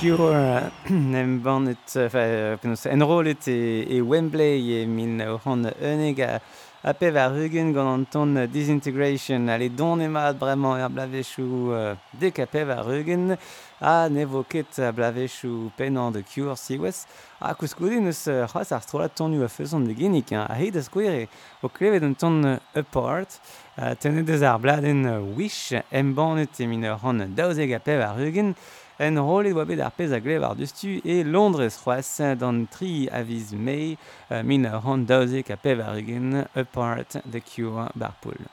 Cure 0.00 0.70
em 0.88 1.36
bannet 1.44 1.76
enfin 1.96 2.56
penaos 2.62 2.86
enrolet 2.88 3.48
e, 3.52 3.84
e 3.84 4.00
Wembley 4.00 4.80
e 4.80 4.86
min 4.86 5.20
ran 5.20 5.66
euneg 5.76 6.22
a 6.24 6.40
a 6.82 6.94
pev 6.96 7.18
ar 7.20 7.34
rugen 7.34 7.74
gant 7.74 7.92
an 7.92 8.06
ton 8.08 8.46
disintegration. 8.48 9.50
Ale 9.52 9.68
don 9.68 10.00
emad 10.00 10.38
bremañ 10.40 10.80
er 10.80 10.88
blavechou 10.88 11.74
euh, 11.74 11.94
dek 12.18 12.38
a 12.40 12.46
pev 12.46 12.70
ar 12.70 12.86
rugen. 12.88 13.36
A 13.80 14.08
ne 14.08 14.24
vo 14.24 14.42
ket 14.42 14.78
a 14.78 14.90
blavechou 14.90 15.70
penan 15.76 16.12
de 16.12 16.22
Cure 16.22 16.56
si 16.56 16.78
wes 16.78 17.06
a 17.38 17.54
kouz 17.54 17.76
neus 17.78 18.26
eus 18.26 18.48
c'hoaz 18.48 18.72
ar 18.72 18.80
strolat 18.80 19.14
tonu 19.14 19.44
a 19.44 19.48
feuzon 19.48 19.84
de 19.84 19.94
genik 19.94 20.32
a 20.32 20.46
heit 20.54 20.76
a 20.76 20.82
skouere 20.82 21.28
o 21.62 21.68
klevet 21.68 22.02
an 22.02 22.14
ton 22.14 22.58
apart 22.74 23.40
tenet 24.00 24.28
eus 24.28 24.42
ar 24.42 24.58
bladen 24.58 25.36
wish 25.36 25.74
em 25.92 26.14
bannet 26.14 26.58
e 26.58 26.66
min 26.66 26.84
ran 26.84 27.34
daouzeg 27.36 27.74
a 27.74 27.78
pev 27.78 28.00
ar 28.00 28.16
rugen. 28.16 28.54
en 29.00 29.18
rolet 29.18 29.56
oa 29.56 29.64
bet 29.64 29.80
ar 29.80 29.94
pez 29.96 30.12
a 30.12 30.20
glev 30.20 30.44
ar 30.44 30.56
diostu 30.58 31.00
e 31.04 31.22
Londres 31.24 31.78
c'hoaz 31.80 32.36
d'an 32.40 32.66
tri 32.74 33.08
aviz 33.20 33.52
mei 33.66 33.96
uh, 33.96 34.42
min 34.44 34.68
ran 34.84 35.06
daouzek 35.08 35.50
a 35.54 35.56
pev 35.56 35.80
ar 35.80 35.96
egen 36.02 36.44
apart 36.54 37.16
the 37.32 37.40
cure 37.40 37.88
bar 37.96 38.14
poul. 38.20 38.44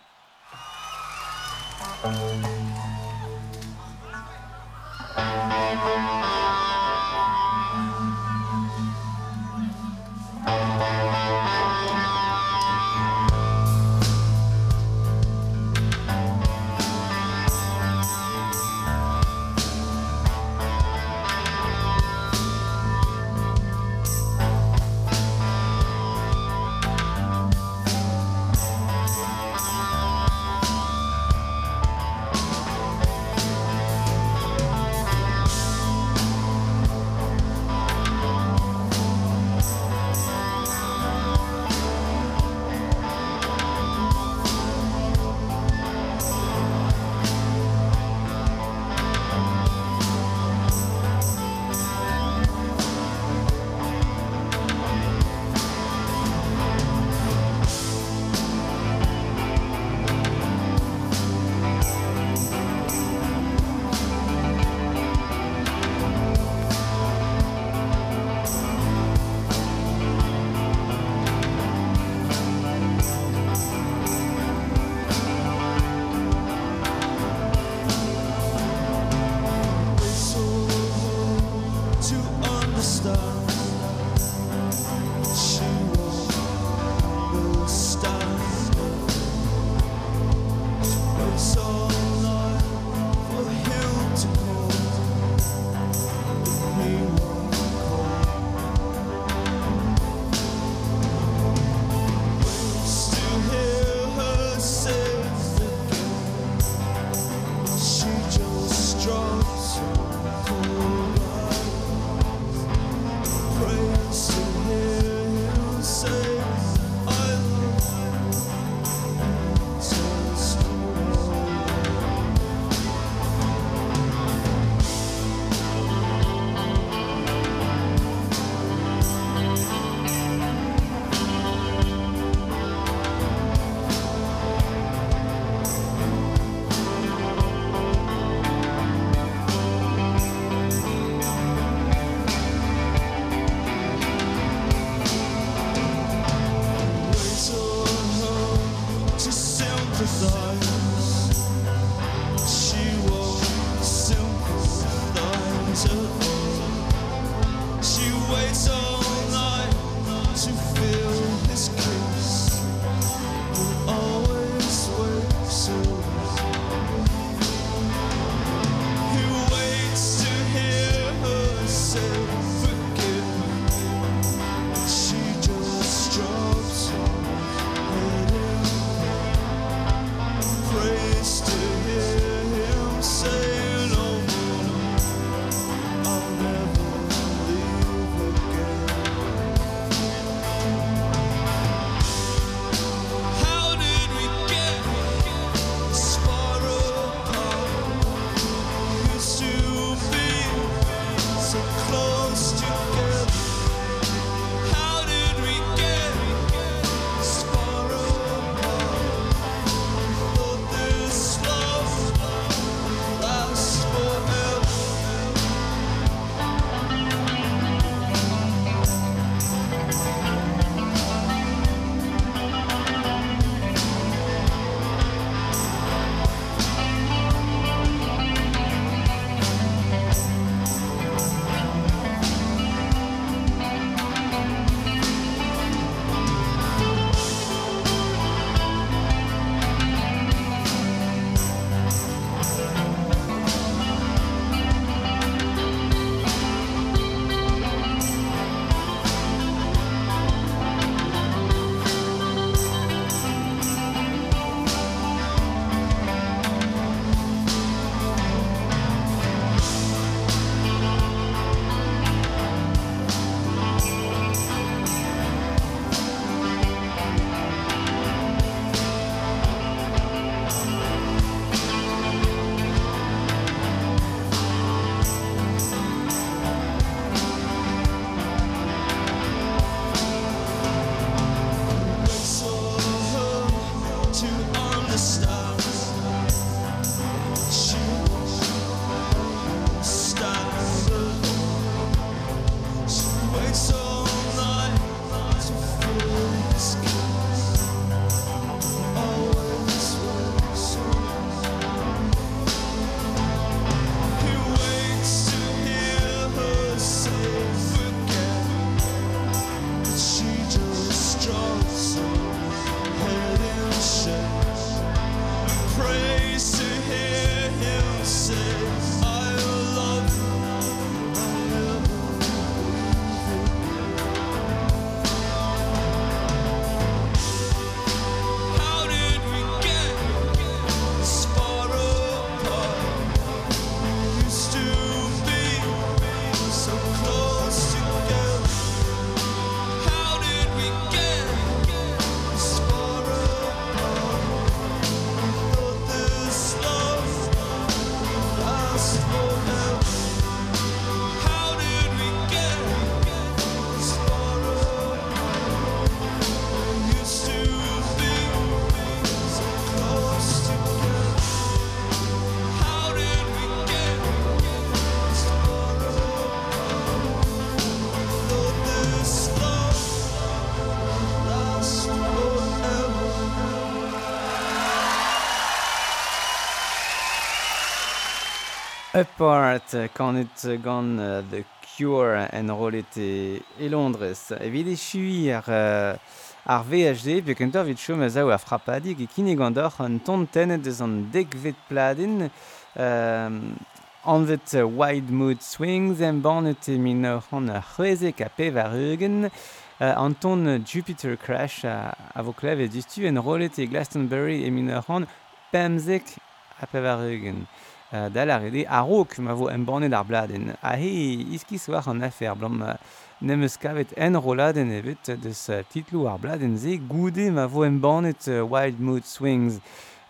Part, 379.17 379.75
kanet 379.95 380.45
gant 380.63 380.99
uh, 380.99 381.23
The 381.31 381.43
Cure 381.63 382.27
en 382.31 382.49
rolet 382.49 382.97
e, 382.97 383.41
e 383.59 383.67
Londres. 383.67 384.31
Evit 384.39 384.67
e 384.67 384.75
chui 384.77 385.31
ar, 385.33 385.47
uh, 385.49 385.97
ar 386.45 386.63
VHD, 386.63 387.23
pe 387.25 387.33
kentor 387.33 387.65
vit 387.65 387.81
chom 387.81 388.03
a 388.05 388.09
zao 388.13 388.29
a 388.29 388.37
frappadi, 388.37 388.93
e 388.93 389.07
kine 389.07 389.33
gant 389.35 389.57
or 389.57 389.73
an 389.79 389.97
tenet 390.27 390.67
eus 390.67 390.81
an 390.81 391.09
dekvet 391.11 391.57
pladin, 391.67 392.29
um, 392.77 393.57
an 394.05 394.25
vet 394.25 394.53
uh, 394.53 394.67
Wide 394.67 395.09
Mood 395.09 395.41
Swings, 395.41 395.99
en 395.99 396.21
banet 396.21 396.69
e 396.69 396.77
min 396.77 397.03
an 397.03 397.49
a 397.49 397.63
c'hreze 397.73 398.15
ka 398.15 398.29
pe 398.29 398.51
var 398.51 398.75
eugen, 398.75 399.31
Uh, 399.79 399.93
an 399.95 400.15
ton 400.15 400.65
Jupiter 400.65 401.15
Crash 401.15 401.63
a, 401.63 401.93
a 402.15 402.23
vo 402.23 402.33
klev 402.33 402.61
e 402.61 402.67
distu 402.67 403.05
en 403.05 403.21
rolet 403.21 403.59
e 403.59 403.67
Glastonbury 403.67 404.43
e 404.43 404.49
min 404.49 404.71
ur 404.71 405.05
pemzek 405.51 406.17
a 406.59 406.65
pevar 406.65 407.05
eugen. 407.05 407.45
uh, 407.91 408.09
da 408.13 408.37
rede 408.37 408.65
a 408.67 408.81
rok 408.81 409.17
ma 409.19 409.33
vo 409.33 409.49
em 409.49 409.65
ar 409.93 410.05
bladen. 410.05 410.55
A 410.61 410.75
he 410.75 411.35
iskis 411.35 411.67
war 411.67 411.87
an 411.87 412.03
afer 412.03 412.35
blam 412.35 412.61
uh, 412.61 412.73
nemeus 413.21 413.57
kavet 413.57 413.93
en 413.97 414.15
roladen 414.15 414.69
evet 414.71 415.21
deus 415.21 415.49
uh, 415.49 415.63
titlou 415.71 416.07
ar 416.07 416.19
bladen 416.19 416.57
ze 416.57 416.77
goude 416.77 417.31
ma 417.31 417.47
vo 417.47 417.63
em 417.63 417.83
uh, 417.83 418.43
Wild 418.43 418.79
Mood 418.79 419.05
Swings. 419.05 419.59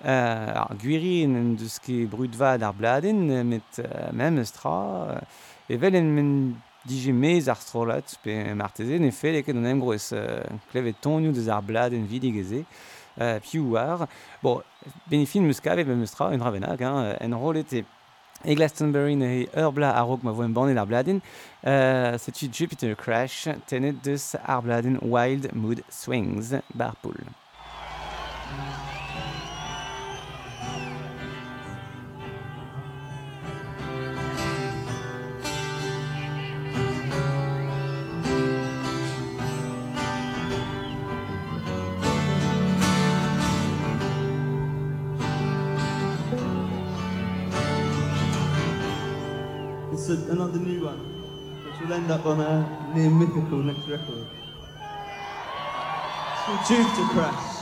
Uh, 0.04 0.62
ar 0.62 0.76
guirin 0.78 1.36
en 1.36 1.56
deus 1.56 1.80
ket 1.80 2.10
brudvad 2.10 2.62
ar 2.62 2.74
bladen 2.74 3.48
met 3.48 3.80
uh, 3.80 4.12
mem 4.14 4.38
estra 4.38 5.16
uh, 5.16 5.22
evel 5.68 5.96
en 5.96 6.14
men 6.14 6.62
dije 6.88 7.14
mez 7.14 7.48
ar 7.50 7.58
strolat 7.58 8.14
pe 8.22 8.54
martezen 8.54 9.04
e 9.04 9.12
feleket 9.12 9.58
an 9.58 9.66
emgro 9.66 9.96
ez 9.96 10.12
uh, 10.14 10.46
klevet 10.72 11.02
tonioù 11.02 11.34
deus 11.34 11.50
ar 11.50 11.64
bladen 11.66 12.06
vidigeze. 12.08 12.62
Euh, 13.20 13.40
piuar. 13.40 14.08
Bon, 14.44 14.62
benefin 15.10 15.42
muscav 15.42 15.80
eben 15.80 15.98
mustra 15.98 16.30
en 16.32 16.44
ravenak, 16.44 16.82
hein, 16.82 17.16
en 17.20 17.34
rolete. 17.34 17.84
E 18.46 18.54
Glastonbury 18.54 19.16
e 19.24 19.48
ur 19.58 19.72
bla 19.74 19.92
a 19.98 20.04
rog 20.04 20.24
ma 20.24 20.32
voen 20.32 20.54
banet 20.54 20.78
ar 20.78 20.86
bladin, 20.86 21.20
euh, 21.66 22.18
setu 22.20 22.46
euh, 22.46 22.54
Jupiter 22.54 22.96
Crash 22.96 23.50
tenet 23.66 23.96
deus 24.04 24.36
bladin 24.64 25.00
Wild 25.02 25.50
Mood 25.56 25.82
Swings, 25.90 26.54
bar 26.76 26.96
poul. 27.02 27.18
End 52.10 52.22
up 52.22 52.26
on 52.26 52.40
a 52.40 52.96
near 52.96 53.10
mythical 53.10 53.58
next 53.58 53.86
record. 53.86 54.26
It's 56.32 56.44
called 56.46 56.66
Jupiter 56.66 57.08
Crash. 57.12 57.57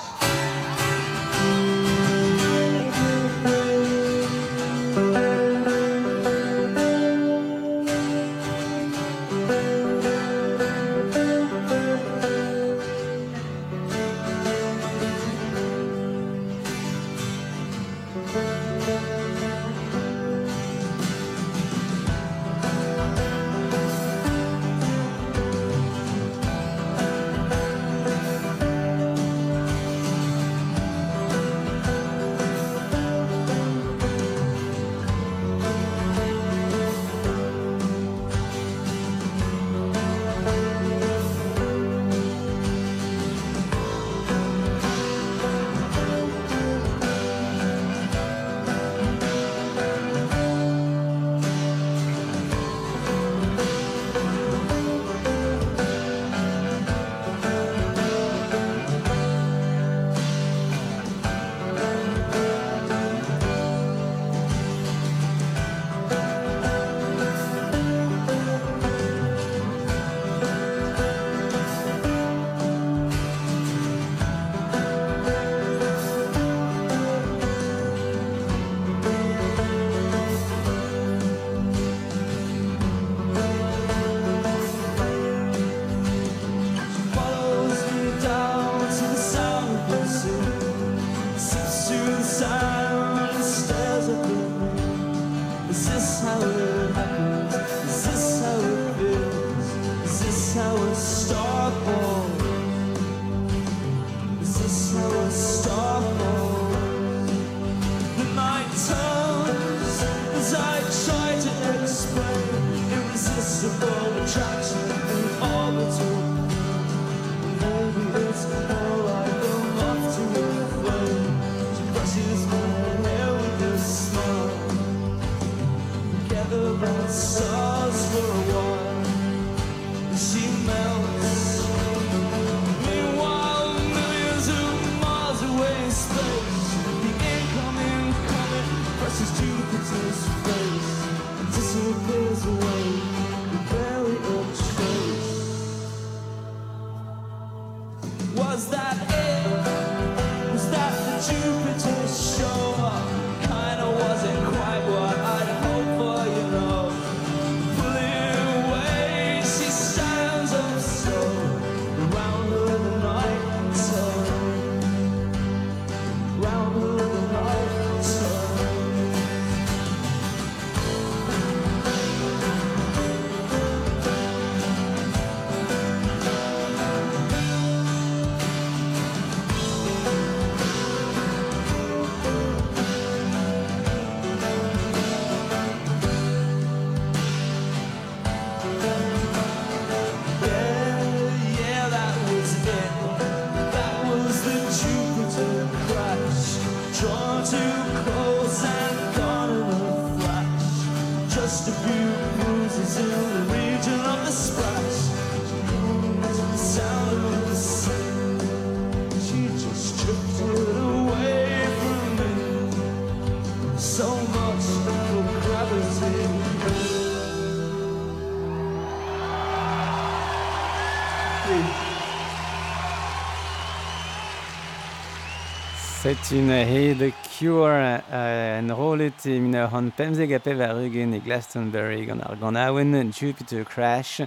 C'est 226.06 226.36
une 226.36 226.52
he 226.52 226.94
de 226.94 227.12
cure 227.40 227.66
en 227.66 228.76
rolet 228.76 229.12
e 229.26 229.40
min 229.40 229.56
hon 229.66 229.90
pemzeg 229.90 230.36
a 230.36 230.40
pev 230.40 230.60
ar 230.62 230.78
ugen 230.78 231.16
e 231.18 231.20
Glastonbury 231.20 232.06
gant 232.06 232.22
ar 232.22 232.36
gant 232.38 232.54
aouen 232.54 233.10
Jupiter 233.12 233.66
Crash. 233.66 234.22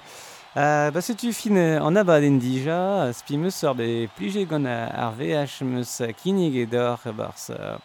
Uh, 0.57 0.91
ba 0.91 0.99
setu 1.01 1.31
fin 1.33 1.55
an 1.57 1.95
abad 1.95 2.27
en 2.27 2.41
dija, 2.43 3.13
spi 3.15 3.39
meus 3.39 3.63
ur 3.63 3.79
be 3.79 4.09
plije 4.17 4.43
gant 4.51 4.67
ar 4.67 5.15
VH 5.15 5.63
meus 5.71 6.01
kinig 6.19 6.59
e 6.59 6.67
dor, 6.67 6.99
bars, 7.15 7.53
uh, 7.55 7.79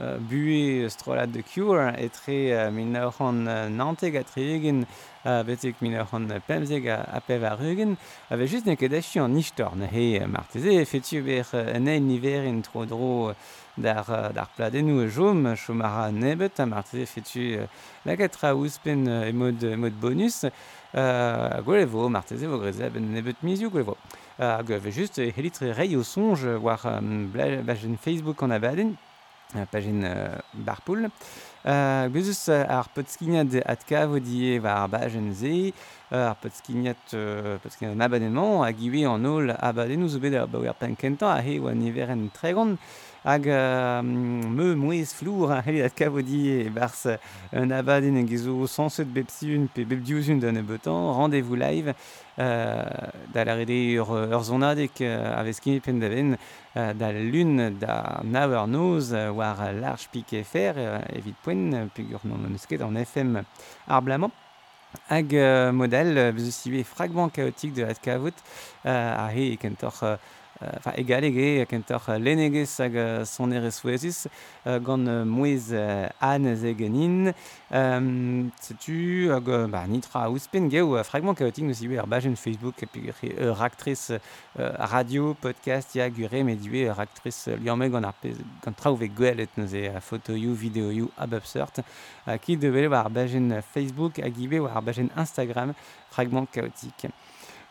uh, 0.00 0.18
bue 0.18 0.88
de 1.26 1.40
cure 1.42 1.92
etre 1.98 2.52
uh, 2.52 2.70
min 2.70 2.94
c'hant 2.94 3.46
uh, 3.46 3.68
nanteg 3.68 4.16
a 4.16 4.22
tregen 4.24 4.84
uh, 5.24 5.42
betek 5.42 5.80
min 5.80 5.96
c'hant 6.04 6.28
pemzeg 6.46 6.86
a, 6.88 7.02
a 7.12 7.20
pev 7.20 7.44
a 7.44 7.56
rugen 7.56 7.96
ave 8.30 8.46
just 8.46 8.66
ne 8.66 8.76
ket 8.76 8.92
achu 8.92 9.22
an 9.22 9.36
ishtorn 9.36 9.82
he 9.90 10.18
uh, 10.20 10.26
marteze 10.26 10.84
fetu 10.84 11.22
ber 11.22 11.46
uh, 11.52 11.74
en 11.74 11.88
ein 11.88 12.08
niverin 12.08 12.62
tro 12.62 12.84
dro 12.84 13.34
dar 13.76 14.06
uh, 14.08 14.32
dar 14.32 14.48
pladenou 14.56 15.02
e 15.02 15.08
jom 15.08 15.54
chomara 15.56 16.10
nebet 16.10 16.60
a 16.60 16.66
marteze 16.66 17.06
fetu 17.06 17.62
uh, 17.62 17.66
la 18.04 18.16
katra 18.16 18.54
ouspen 18.54 19.06
uh, 19.08 19.28
emod, 19.28 19.62
emod 19.62 19.94
bonus. 20.00 20.44
Uh, 20.96 21.60
gwelevo 21.60 22.08
marteze 22.08 22.46
vo 22.48 22.56
greze 22.58 22.88
ben 22.88 23.10
nebet 23.12 23.42
mizu 23.42 23.68
gwelevo 23.68 23.98
hag 24.38 24.70
uh, 24.70 24.78
ve 24.80 24.92
just 24.92 25.18
helitre 25.18 25.74
rei 25.76 25.96
o 25.96 26.04
sonj 26.04 26.46
war 26.62 26.80
um, 26.88 27.28
blajen 27.32 27.98
Facebook 27.98 28.42
an 28.42 28.52
abaden 28.56 28.96
pajen 29.70 30.04
euh, 30.04 30.38
barpoul. 30.54 31.08
Euh, 31.66 32.08
Bezus 32.08 32.48
ar 32.48 32.88
potskignad 32.94 33.50
atka 33.64 34.06
vodie 34.06 34.58
va 34.58 34.82
ar 34.82 34.88
bajen 34.88 35.32
ze, 35.34 35.72
ar 36.10 36.36
potskignad, 36.42 36.96
euh, 37.14 37.58
potskignad 37.62 37.96
an 37.96 38.06
abadenman, 38.06 38.62
a 38.62 38.70
giwe 38.72 39.06
an 39.06 39.26
ol 39.26 39.50
abaden 39.50 40.06
ouzobet 40.06 40.36
ar 40.38 40.46
bawer 40.46 40.74
penkentañ 40.78 41.38
a 41.38 41.42
he 41.42 41.58
oa 41.58 41.74
niveren 41.74 42.30
tregont, 42.34 42.78
hag 43.26 43.48
um, 43.48 44.06
me 44.54 44.74
mouez 44.74 45.12
flour 45.12 45.50
a 45.50 45.60
c'hellet 45.60 45.90
kavodi 45.98 46.48
e 46.48 46.70
bars 46.70 47.08
un 47.52 47.72
abad 47.74 48.04
en 48.04 48.26
gezo 48.26 48.68
sanset 48.70 49.08
bepsiun 49.10 49.66
pe 49.74 49.84
bebdiousun 49.84 50.38
d'un 50.38 50.54
ebetan 50.54 51.12
rendez-vous 51.12 51.56
live 51.56 51.92
euh, 52.38 52.84
da 53.34 53.44
la 53.44 53.56
rede 53.56 53.96
ur, 53.98 54.14
ur 54.14 54.44
zonadek 54.44 55.00
euh, 55.00 55.40
aveski 55.40 55.80
pendaven 55.80 56.36
euh, 56.76 56.94
da 56.94 57.10
lun 57.10 57.72
da 57.80 58.20
nawer 58.22 58.68
noz 58.68 59.12
war 59.34 59.72
large 59.74 60.06
pik 60.12 60.36
fer 60.44 60.74
euh, 60.78 61.00
evit 61.18 61.34
poen 61.42 61.90
pugur 61.94 62.22
non 62.24 62.46
eusket 62.54 62.80
an 62.82 62.94
FM 62.94 63.42
ar 63.88 64.02
blamant. 64.02 64.30
Hag 65.08 65.34
euh, 65.34 65.72
model 65.72 66.16
euh, 66.16 66.32
bezo 66.32 66.50
siwe 66.54 66.84
fragment 66.84 67.28
chaotique 67.28 67.74
de 67.74 67.84
Adkavot 67.84 68.30
euh, 68.86 69.26
a 69.26 69.28
he 69.34 69.56
kentor 69.56 69.98
euh, 70.02 70.16
enfin 70.60 70.92
egalege 70.96 71.66
kentor 71.68 72.02
ar 72.08 72.18
lenegez 72.18 72.78
hag 72.80 72.96
son 73.28 73.52
ere 73.52 73.70
soueziz 73.70 74.26
gant 74.64 75.10
mouez 75.28 75.72
an 76.20 76.48
zegenin 76.56 77.32
setu 78.64 79.28
hag 79.34 79.50
ba 79.70 79.84
nitra 79.86 80.26
ouzpen 80.30 80.70
geo 80.72 81.02
fragment 81.04 81.36
kaotik 81.38 81.64
nous 81.64 81.82
iwe 81.84 81.98
ar 81.98 82.06
bajen 82.06 82.36
Facebook 82.36 82.80
ur 82.86 83.62
aktriz 83.68 84.10
radio 84.92 85.34
podcast 85.34 85.94
ya 85.94 86.08
gure 86.08 86.42
medue 86.42 86.88
ur 86.90 87.00
aktriz 87.00 87.46
lianme 87.60 87.90
gant 87.90 88.08
ar 88.08 88.14
gant 88.64 88.76
traouvek 88.76 89.14
gwelet 89.14 89.50
you 89.56 90.00
fotoioù 90.00 90.92
you 90.92 91.10
ab 91.18 91.34
absert 91.34 91.84
ki 92.40 92.56
devele 92.56 92.88
war 92.88 93.10
bajen 93.10 93.62
Facebook 93.74 94.18
hag 94.22 94.38
ibe 94.38 94.60
war 94.60 94.82
bajen 94.82 95.10
Instagram 95.16 95.74
fragment 96.10 96.48
kaotik 96.50 97.10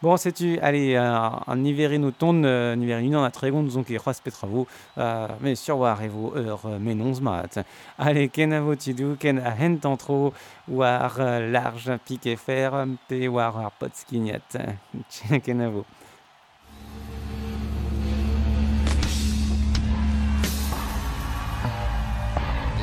Bon, 0.01 0.17
setu, 0.17 0.59
allez, 0.61 0.95
euh, 0.97 1.29
an 1.47 1.55
niverin 1.55 2.03
o 2.03 2.11
ton, 2.11 2.43
euh, 2.43 2.75
niverin 2.75 3.05
unan 3.07 3.23
a 3.23 3.31
tregont 3.31 3.69
zonk 3.71 3.89
e 3.89 3.97
c'hoaz 3.97 4.19
petravo, 4.19 4.67
euh, 4.97 5.27
me 5.39 5.55
sur 5.55 5.77
war 5.79 6.01
evo 6.03 6.33
ur 6.35 6.59
euh, 6.65 6.79
menonz 6.79 7.21
mat. 7.21 7.59
Allez, 7.97 8.27
ken 8.27 8.51
a 8.51 8.59
vo 8.59 8.75
tidou, 8.75 9.15
ken 9.15 9.39
a 9.39 9.55
hent 9.55 9.85
an 9.85 9.95
tro, 9.95 10.33
war 10.67 11.15
euh, 11.17 11.49
large 11.49 11.95
pik 12.05 12.27
e 12.27 12.35
fer, 12.35 12.75
pe 13.07 13.29
war 13.29 13.55
ar 13.55 13.71
pot 13.79 13.95
skiniat. 13.95 14.59
ken 15.45 15.61
a 15.61 15.69
vo. 15.71 15.85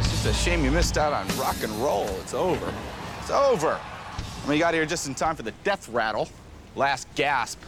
It's 0.00 0.24
a 0.24 0.32
shame 0.32 0.64
you 0.64 0.70
missed 0.70 0.96
out 0.96 1.12
on 1.12 1.26
rock 1.36 1.62
and 1.62 1.72
roll. 1.82 2.08
It's 2.22 2.32
over. 2.32 2.72
It's 3.20 3.30
over. 3.30 3.78
I 3.78 4.48
mean, 4.48 4.56
you 4.56 4.62
got 4.64 4.72
here 4.72 4.86
just 4.86 5.06
in 5.06 5.14
time 5.14 5.36
for 5.36 5.42
the 5.42 5.52
death 5.62 5.90
rattle. 5.90 6.26
Last 6.74 7.06
gasp. 7.14 7.60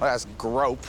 Last 0.00 0.28
grope. 0.36 0.86